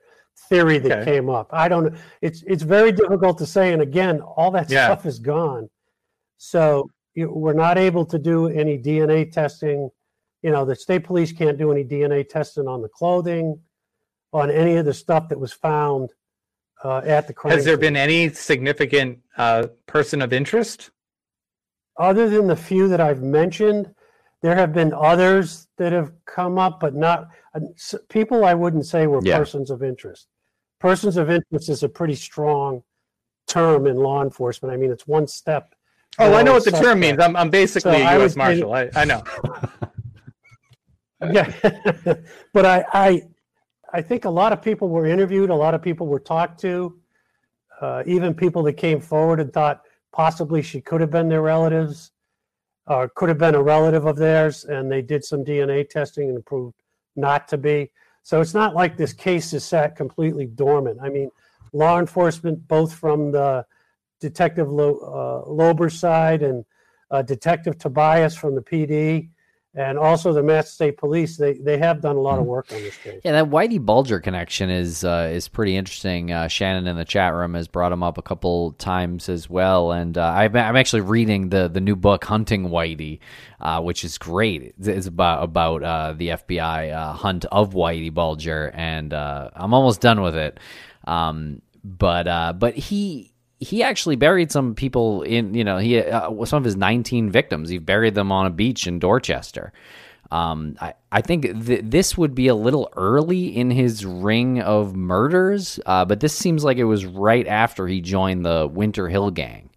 [0.49, 1.05] theory that Okay.
[1.05, 1.49] came up.
[1.51, 1.95] I don't.
[2.21, 3.73] It's it's very difficult to say.
[3.73, 4.85] And again, all that Yeah.
[4.85, 5.69] stuff is gone.
[6.37, 9.89] So you, we're not able to do any DNA testing.
[10.43, 13.59] You know, the state police can't do any DNA testing on the clothing,
[14.31, 16.13] on any of the stuff that was found
[16.83, 17.55] uh, at the crime.
[17.55, 17.81] Has there scene.
[17.81, 20.91] been any significant uh, person of interest?
[21.99, 23.89] other than the few that I've mentioned,
[24.41, 27.59] there have been others that have come up, but not uh,
[28.09, 29.37] people I wouldn't say were Yeah.
[29.37, 30.27] persons of interest.
[30.79, 32.83] Persons of interest is a pretty strong
[33.47, 34.73] term in law enforcement.
[34.73, 35.73] I mean, it's one step.
[36.19, 37.19] Oh, I know what the term means.
[37.19, 38.31] I'm, I'm basically So a U.S.
[38.31, 38.73] would Marshal.
[38.73, 39.23] I, I know.
[41.31, 41.51] Yeah,
[42.53, 43.21] but I, I,
[43.93, 45.49] I think a lot of people were interviewed.
[45.49, 46.99] A lot of people were talked to.
[47.81, 49.81] Uh, even people that came forward and thought
[50.11, 52.11] possibly she could have been their relatives,
[52.87, 56.45] or could have been a relative of theirs, and they did some DNA testing and
[56.45, 56.75] proved
[57.15, 57.91] not to be.
[58.23, 60.99] So it's not like this case is sat completely dormant.
[61.01, 61.29] I mean,
[61.73, 63.65] law enforcement, both from the
[64.19, 66.65] Detective Lo, uh, side and
[67.11, 69.29] uh, Detective Tobias from the PD,
[69.75, 72.81] and also the Mass State Police, they, they have done a lot of work on
[72.81, 73.21] this case.
[73.23, 76.31] Yeah, that Whitey Bulger connection is uh, is pretty interesting.
[76.31, 79.91] Uh, Shannon in the chat room has brought him up a couple times as well,
[79.91, 83.19] and uh, I'm, I'm actually reading the the new book Hunting Whitey,
[83.59, 84.63] uh, which is great.
[84.63, 89.73] It's, it's about about uh, the FBI uh, hunt of Whitey Bulger, and uh, I'm
[89.73, 90.59] almost done with it.
[91.05, 96.45] Um, but uh, but he he actually buried some people in you know he uh,
[96.45, 99.71] some of his 19 victims he buried them on a beach in dorchester
[100.29, 104.95] um, I, I think th- this would be a little early in his ring of
[104.95, 109.31] murders uh, but this seems like it was right after he joined the winter hill
[109.31, 109.69] gang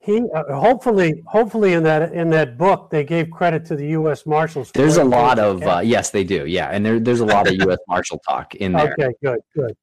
[0.00, 4.26] He uh, hopefully, hopefully in that in that book they gave credit to the U.S.
[4.26, 4.70] Marshals.
[4.70, 6.44] for There's a lot of uh, yes, they do.
[6.44, 7.78] Yeah, and there, there's a lot of U.S.
[7.88, 8.92] Marshal talk in there.
[8.98, 9.74] Okay, good, good.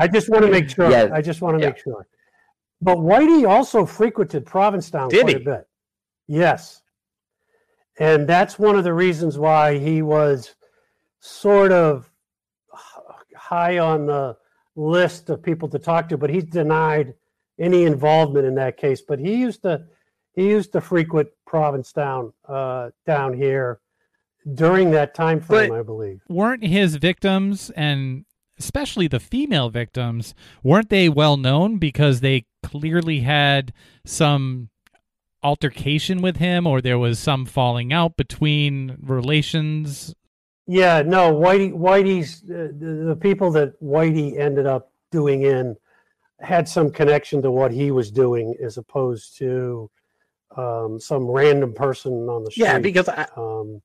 [0.00, 0.90] I just want to make sure.
[0.90, 1.10] Yeah.
[1.12, 1.70] I just want to Yeah.
[1.72, 2.06] make sure.
[2.80, 5.42] But Whitey also frequented Provincetown Did quite he?
[5.42, 5.68] a bit.
[6.28, 6.82] Yes.
[7.98, 10.54] And that's one of the reasons why he was
[11.20, 12.10] sort of
[13.34, 14.36] high on the
[14.74, 17.14] list of people to talk to, but he's denied
[17.58, 19.00] any involvement in that case.
[19.00, 19.84] But he used to
[20.34, 23.80] he used to frequent Provincetown uh, down here
[24.54, 26.20] during that time frame, But- I believe.
[26.28, 28.26] weren't his victims and
[28.58, 33.72] especially the female victims weren't they well known because they clearly had
[34.04, 34.68] some
[35.42, 40.14] altercation with him or there was some falling out between relations
[40.66, 45.76] Yeah, no, Whitey, Whitey's uh, the, the people that Whitey ended up doing in
[46.40, 49.90] had some connection to what he was doing, as opposed to
[50.56, 52.64] um, some random person on the street.
[52.64, 53.80] Yeah, because I, um,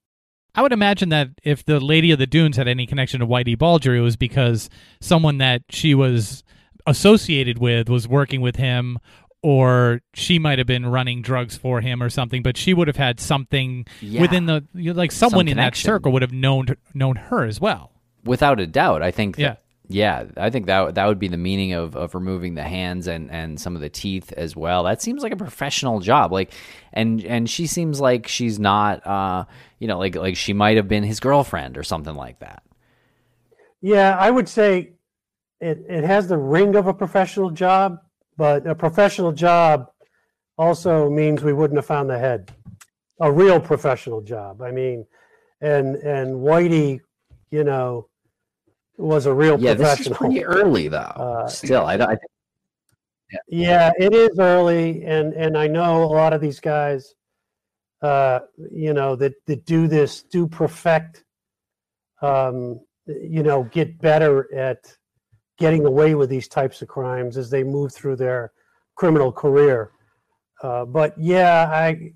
[0.55, 3.57] I would imagine that if the Lady of the Dunes had any connection to Whitey
[3.57, 4.69] Bulger, it was because
[4.99, 6.43] someone that she was
[6.87, 8.97] associated with was working with him,
[9.43, 12.43] or she might have been running drugs for him or something.
[12.43, 14.21] But she would have had something Yeah.
[14.21, 17.59] within the you know, like someone in that circle would have known known her as
[17.59, 17.91] well.
[18.23, 19.41] without a doubt i think that,
[19.89, 20.23] Yeah.
[20.23, 23.31] yeah i think that that would be the meaning of, of removing the hands and
[23.31, 26.51] and some of the teeth as well that seems like a professional job like
[26.93, 29.43] and and she seems like she's not uh
[29.79, 32.61] you know like like she might have been his girlfriend or something like that
[33.83, 34.91] yeah, I would say
[35.61, 37.99] it, it has the ring of a professional job,
[38.37, 39.89] but a professional job
[40.57, 42.51] also means we wouldn't have found the head.
[43.19, 44.61] A real professional job.
[44.61, 45.05] I mean,
[45.61, 46.99] and and Whitey,
[47.51, 48.07] you know,
[48.97, 50.17] was a real Yeah, this is professional.
[50.17, 51.13] pretty early though.
[51.17, 52.31] Uh, Still, I, don't- I think
[53.47, 57.13] Yeah, it is early, and and I know a lot of these guys,
[58.01, 58.39] uh,
[58.71, 61.23] you know, that that do this do perfect,
[62.21, 64.97] um, you know, get better at
[65.61, 68.51] getting away with these types of crimes as they move through their
[68.95, 69.91] criminal career.
[70.61, 72.11] Uh, but yeah, I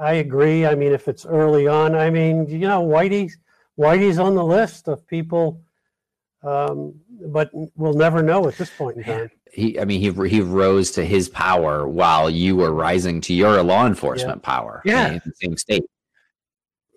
[0.00, 0.64] I agree.
[0.64, 3.36] I mean, if it's early on, I mean, you know, Whitey's
[3.78, 5.60] Whitey's on the list of people,
[6.42, 6.94] um,
[7.26, 9.30] but we'll never know at this point in time.
[9.52, 9.78] he.
[9.80, 13.86] I mean, he he rose to his power while you were rising to your law
[13.86, 14.82] enforcement power.
[14.84, 15.12] Yeah.
[15.14, 15.84] in the same state.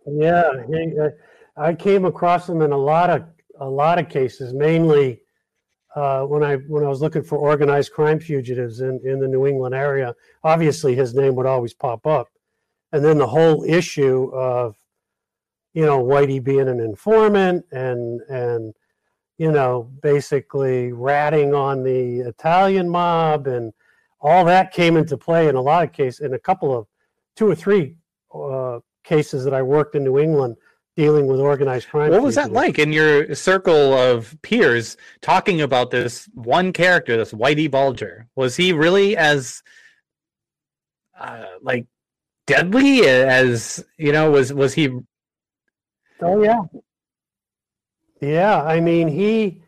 [0.05, 1.09] Yeah, he, uh,
[1.57, 3.23] I came across him in a lot of
[3.59, 5.21] a lot of cases, mainly
[5.99, 9.45] uh, when I when I was looking for organized crime fugitives in in the New
[9.45, 10.15] England area.
[10.45, 12.29] Obviously, his name would always pop up,
[12.93, 14.77] and then the whole issue of
[15.73, 18.73] you know Whitey being an informant and and
[19.37, 23.73] you know basically ratting on the Italian mob and
[24.21, 26.87] all that came into play in a lot of cases in a couple of
[27.35, 27.95] two or three
[28.33, 30.55] uh, cases that I worked in New England
[30.99, 32.11] dealing with organized crime.
[32.11, 37.31] what was that like in your circle of peers talking about this one character, this
[37.31, 38.27] Whitey Bulger?
[38.35, 39.63] Was he really as
[41.17, 41.85] uh, like
[42.47, 44.89] deadly as you know was was he
[46.21, 46.63] Oh yeah.
[48.19, 49.63] Yeah, I mean he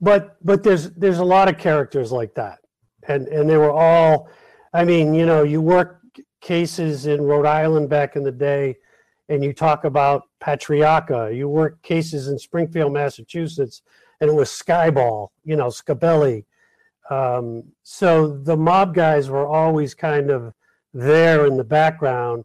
[0.00, 2.60] but but there's there's a lot of characters like that.
[3.06, 4.30] And and they were all
[4.72, 6.00] I mean, you know, you work
[6.40, 8.78] cases in Rhode Island back in the day
[9.28, 13.82] and you talk about Patriarca, you work cases in Springfield, Massachusetts,
[14.20, 16.44] and it was Skyball, you know, Scibelli.
[17.10, 20.54] Um, so the mob guys were always kind of
[20.94, 22.44] there in the background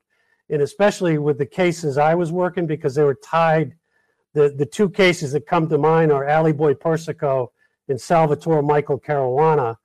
[0.49, 3.75] and especially with the cases I was working because they were tied.
[4.33, 7.51] The the two cases that come to mind are Alley Boy Persico
[7.89, 9.77] and Salvatore Michael Caruana.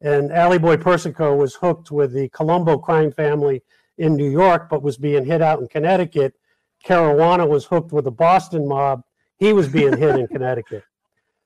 [0.00, 3.62] And Alley Boy Persico was hooked with the Colombo crime family
[3.98, 6.34] in New York, but was being hit out in Connecticut.
[6.84, 9.02] Caruana was hooked with the Boston mob.
[9.38, 10.84] He was being hit in Connecticut.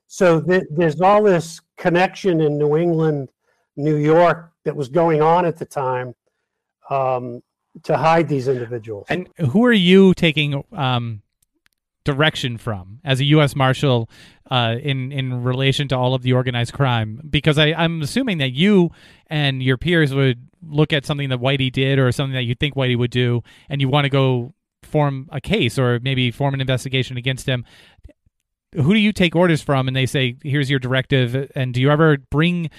[0.07, 3.29] So th- there's all this connection in New England,
[3.75, 6.15] New York that was going on at the time.
[6.89, 7.41] Um,
[7.81, 9.07] to hide these individuals.
[9.09, 11.21] And who are you taking um,
[12.03, 13.55] direction from as a U.S.
[13.55, 14.09] Marshal
[14.51, 17.21] uh, in in relation to all of the organized crime?
[17.29, 18.91] Because I, I'm assuming that you
[19.27, 22.75] and your peers would look at something that Whitey did or something that you think
[22.75, 26.61] Whitey would do, and you want to go form a case or maybe form an
[26.61, 27.65] investigation against him.
[28.75, 29.87] Who do you take orders from?
[29.87, 32.69] And they say, "Here's your directive." And do you ever bring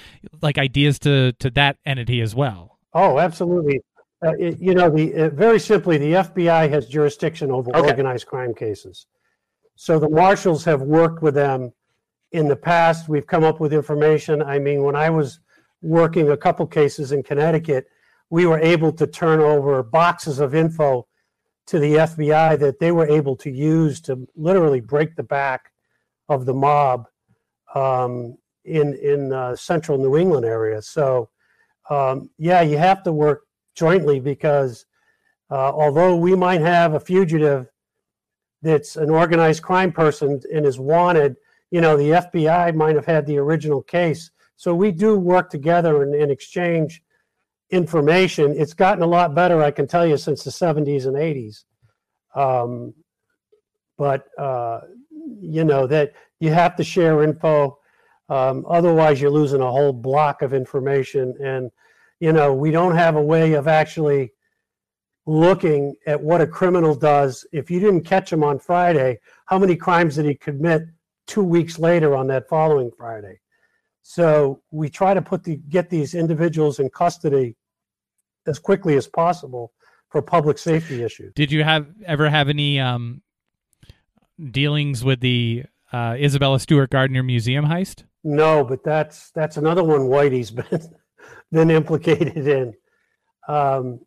[0.43, 2.79] like ideas to to that entity as well?
[2.93, 3.81] Oh, absolutely.
[4.25, 7.89] Uh, it, you know, the uh, very simply, the FBI has jurisdiction over Okay.
[7.91, 9.07] organized crime cases.
[9.77, 11.73] So the marshals have worked with them
[12.33, 13.09] in the past.
[13.09, 14.43] We've come up with information.
[14.43, 15.41] I mean, when I was
[15.83, 17.87] working a couple cases in Connecticut,
[18.31, 21.07] we were able to turn over boxes of info
[21.67, 25.73] to the FBI that they were able to use to literally break the back
[26.29, 27.07] of the mob
[27.75, 30.81] um, in in uh, central New England area.
[30.83, 31.31] So,
[31.91, 34.87] um, yeah, you have to work jointly because
[35.51, 37.71] uh, although we might have a fugitive
[38.65, 41.37] that's an organized crime person and is wanted,
[41.71, 44.31] you know, the FBI might have had the original case.
[44.57, 47.03] So we do work together and, and exchange
[47.71, 48.55] information.
[48.57, 51.65] It's gotten a lot better, I can tell you, since the 70s and 80s.
[52.35, 52.95] Um,
[53.99, 54.81] but, uh,
[55.41, 57.79] you know, that you have to share info.
[58.29, 61.35] Um, otherwise, you're losing a whole block of information.
[61.43, 61.71] And,
[62.21, 64.33] you know, we don't have a way of actually
[65.27, 67.47] looking at what a criminal does.
[67.53, 70.87] If you didn't catch him on Friday, how many crimes did he commit
[71.27, 73.41] two weeks later on that following Friday?
[74.03, 77.57] So we try to put the get these individuals in custody
[78.47, 79.73] as quickly as possible
[80.11, 81.33] for public safety issues.
[81.35, 83.23] Did you have ever have any um,
[84.51, 88.05] dealings with the uh, Isabella Stewart Gardner Museum heist?
[88.23, 90.95] No, but that's that's another one Whitey's been
[91.51, 92.75] been implicated in.
[93.49, 94.01] Um,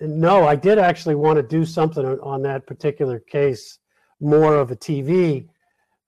[0.00, 3.78] no, I did actually want to do something on- that particular case,
[4.20, 5.48] more of a TV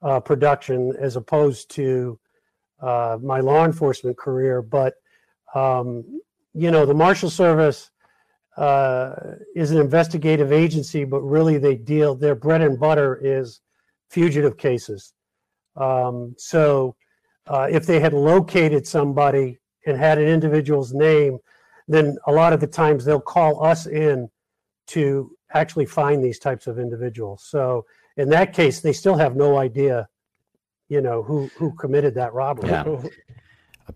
[0.02, 2.18] uh, production as opposed to
[2.80, 4.62] uh, my law enforcement career.
[4.62, 4.94] But
[5.54, 6.20] um,
[6.54, 7.90] you know, the Marshal Service
[8.56, 9.14] uh,
[9.54, 13.60] is an investigative agency, but really they deal their bread and butter is
[14.10, 15.14] fugitive cases.
[15.76, 16.96] Um, so
[17.46, 21.38] uh, if they had located somebody and had an individual's name,
[21.92, 24.28] then a lot of the times they'll call us in
[24.88, 27.44] to actually find these types of individuals.
[27.44, 27.84] So
[28.16, 30.08] in that case, they still have no idea,
[30.88, 32.70] you know, who who committed that robbery.
[32.70, 33.02] Yeah.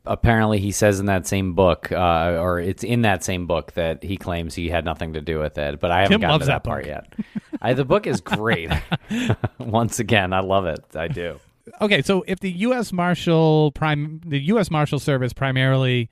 [0.05, 4.03] Apparently, he says in that same book, uh, or it's in that same book that
[4.03, 5.79] he claims he had nothing to do with it.
[5.81, 6.89] But I haven't Tim gotten to that, that part book.
[6.89, 7.27] yet.
[7.63, 8.71] I, the book is great.
[9.59, 10.85] Once again, I love it.
[10.95, 11.39] I do.
[11.81, 12.93] Okay, so if the U.S.
[12.93, 14.71] Marshal prime, the U.S.
[14.71, 16.11] Marshal Service primarily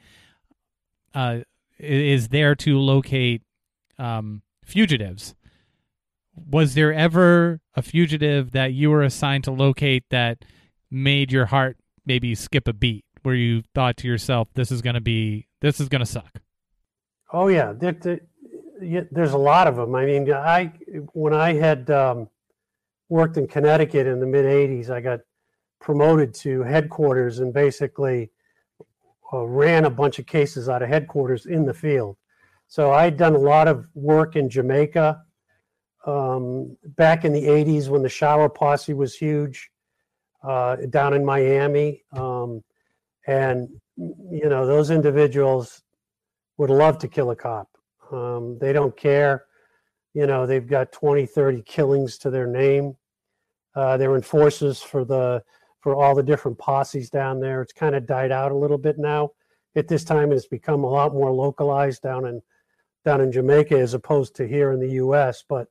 [1.14, 1.44] uh, i-
[1.78, 3.42] is there to locate
[3.98, 5.34] um, fugitives,
[6.34, 10.44] was there ever a fugitive that you were assigned to locate that
[10.90, 14.94] made your heart maybe skip a beat, where you thought to yourself, "This is going
[14.94, 16.40] to be, this is going to suck."
[17.32, 18.20] Oh yeah, there, there-
[19.10, 19.94] there's a lot of them.
[19.94, 20.72] I mean, I
[21.12, 22.28] when I had um,
[23.08, 25.20] worked in Connecticut in the mid '80s, I got
[25.80, 28.30] promoted to headquarters and basically
[29.34, 32.16] uh, ran a bunch of cases out of headquarters in the field.
[32.68, 35.20] So I'd done a lot of work in Jamaica
[36.06, 39.70] um, back in the '80s when the shower posse was huge
[40.42, 42.62] uh, down in Miami, um,
[43.26, 45.82] and you know those individuals
[46.58, 47.68] would love to kill a cop.
[48.12, 49.46] Um, they don't care.
[50.12, 52.96] You know, they've got 20, 30 killings to their name.
[53.74, 55.42] Uh, they're enforcers for the
[55.84, 57.60] for all the different posses down there.
[57.60, 59.32] It's kind of died out a little bit now.
[59.76, 62.40] At this time, it's become a lot more localized down in
[63.04, 65.44] down in Jamaica as opposed to here in the U.S.
[65.46, 65.68] But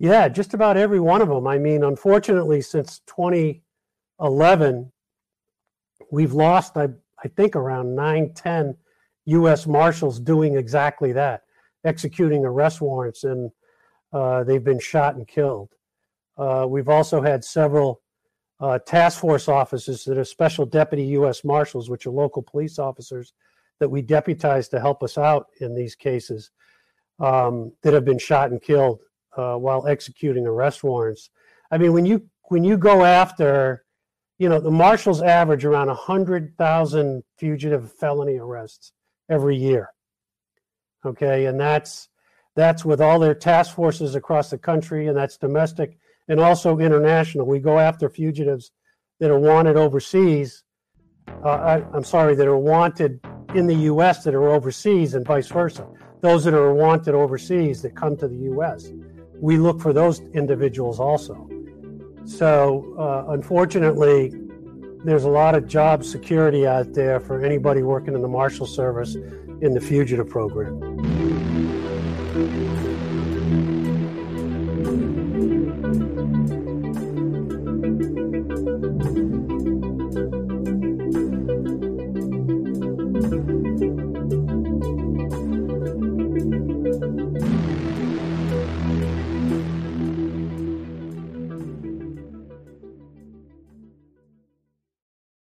[0.00, 1.46] yeah, just about every one of them.
[1.46, 4.90] I mean, unfortunately, since 2011,
[6.10, 6.88] we've lost, I,
[7.22, 8.76] I think, around 9, 10
[9.26, 9.68] U.S.
[9.68, 11.44] Marshals doing exactly that,
[11.84, 13.52] executing arrest warrants, and
[14.12, 15.68] uh, they've been shot and killed.
[16.36, 18.00] Uh, we've also had several
[18.60, 21.44] uh, task force officers that are special deputy U.S.
[21.44, 23.32] Marshals, which are local police officers
[23.78, 26.50] that we deputize to help us out in these cases
[27.20, 29.00] um, that have been shot and killed
[29.36, 31.30] uh, while executing arrest warrants.
[31.70, 33.84] I mean, when you when you go after,
[34.38, 38.92] you know, the marshals average around hundred thousand fugitive felony arrests
[39.28, 39.90] every year.
[41.04, 42.08] Okay, and that's
[42.56, 45.98] that's with all their task forces across the country, and that's domestic
[46.28, 47.46] and also international.
[47.46, 48.70] We go after fugitives
[49.20, 50.62] that are wanted overseas.
[51.44, 53.20] Uh, I, I'm sorry, that are wanted
[53.54, 54.24] in the U.S.
[54.24, 55.86] that are overseas, and vice versa.
[56.20, 58.90] Those that are wanted overseas that come to the U.S.
[59.40, 61.48] We look for those individuals also.
[62.24, 64.32] So, uh, unfortunately,
[65.04, 69.14] there's a lot of job security out there for anybody working in the Marshal Service
[69.14, 70.78] in the fugitive program.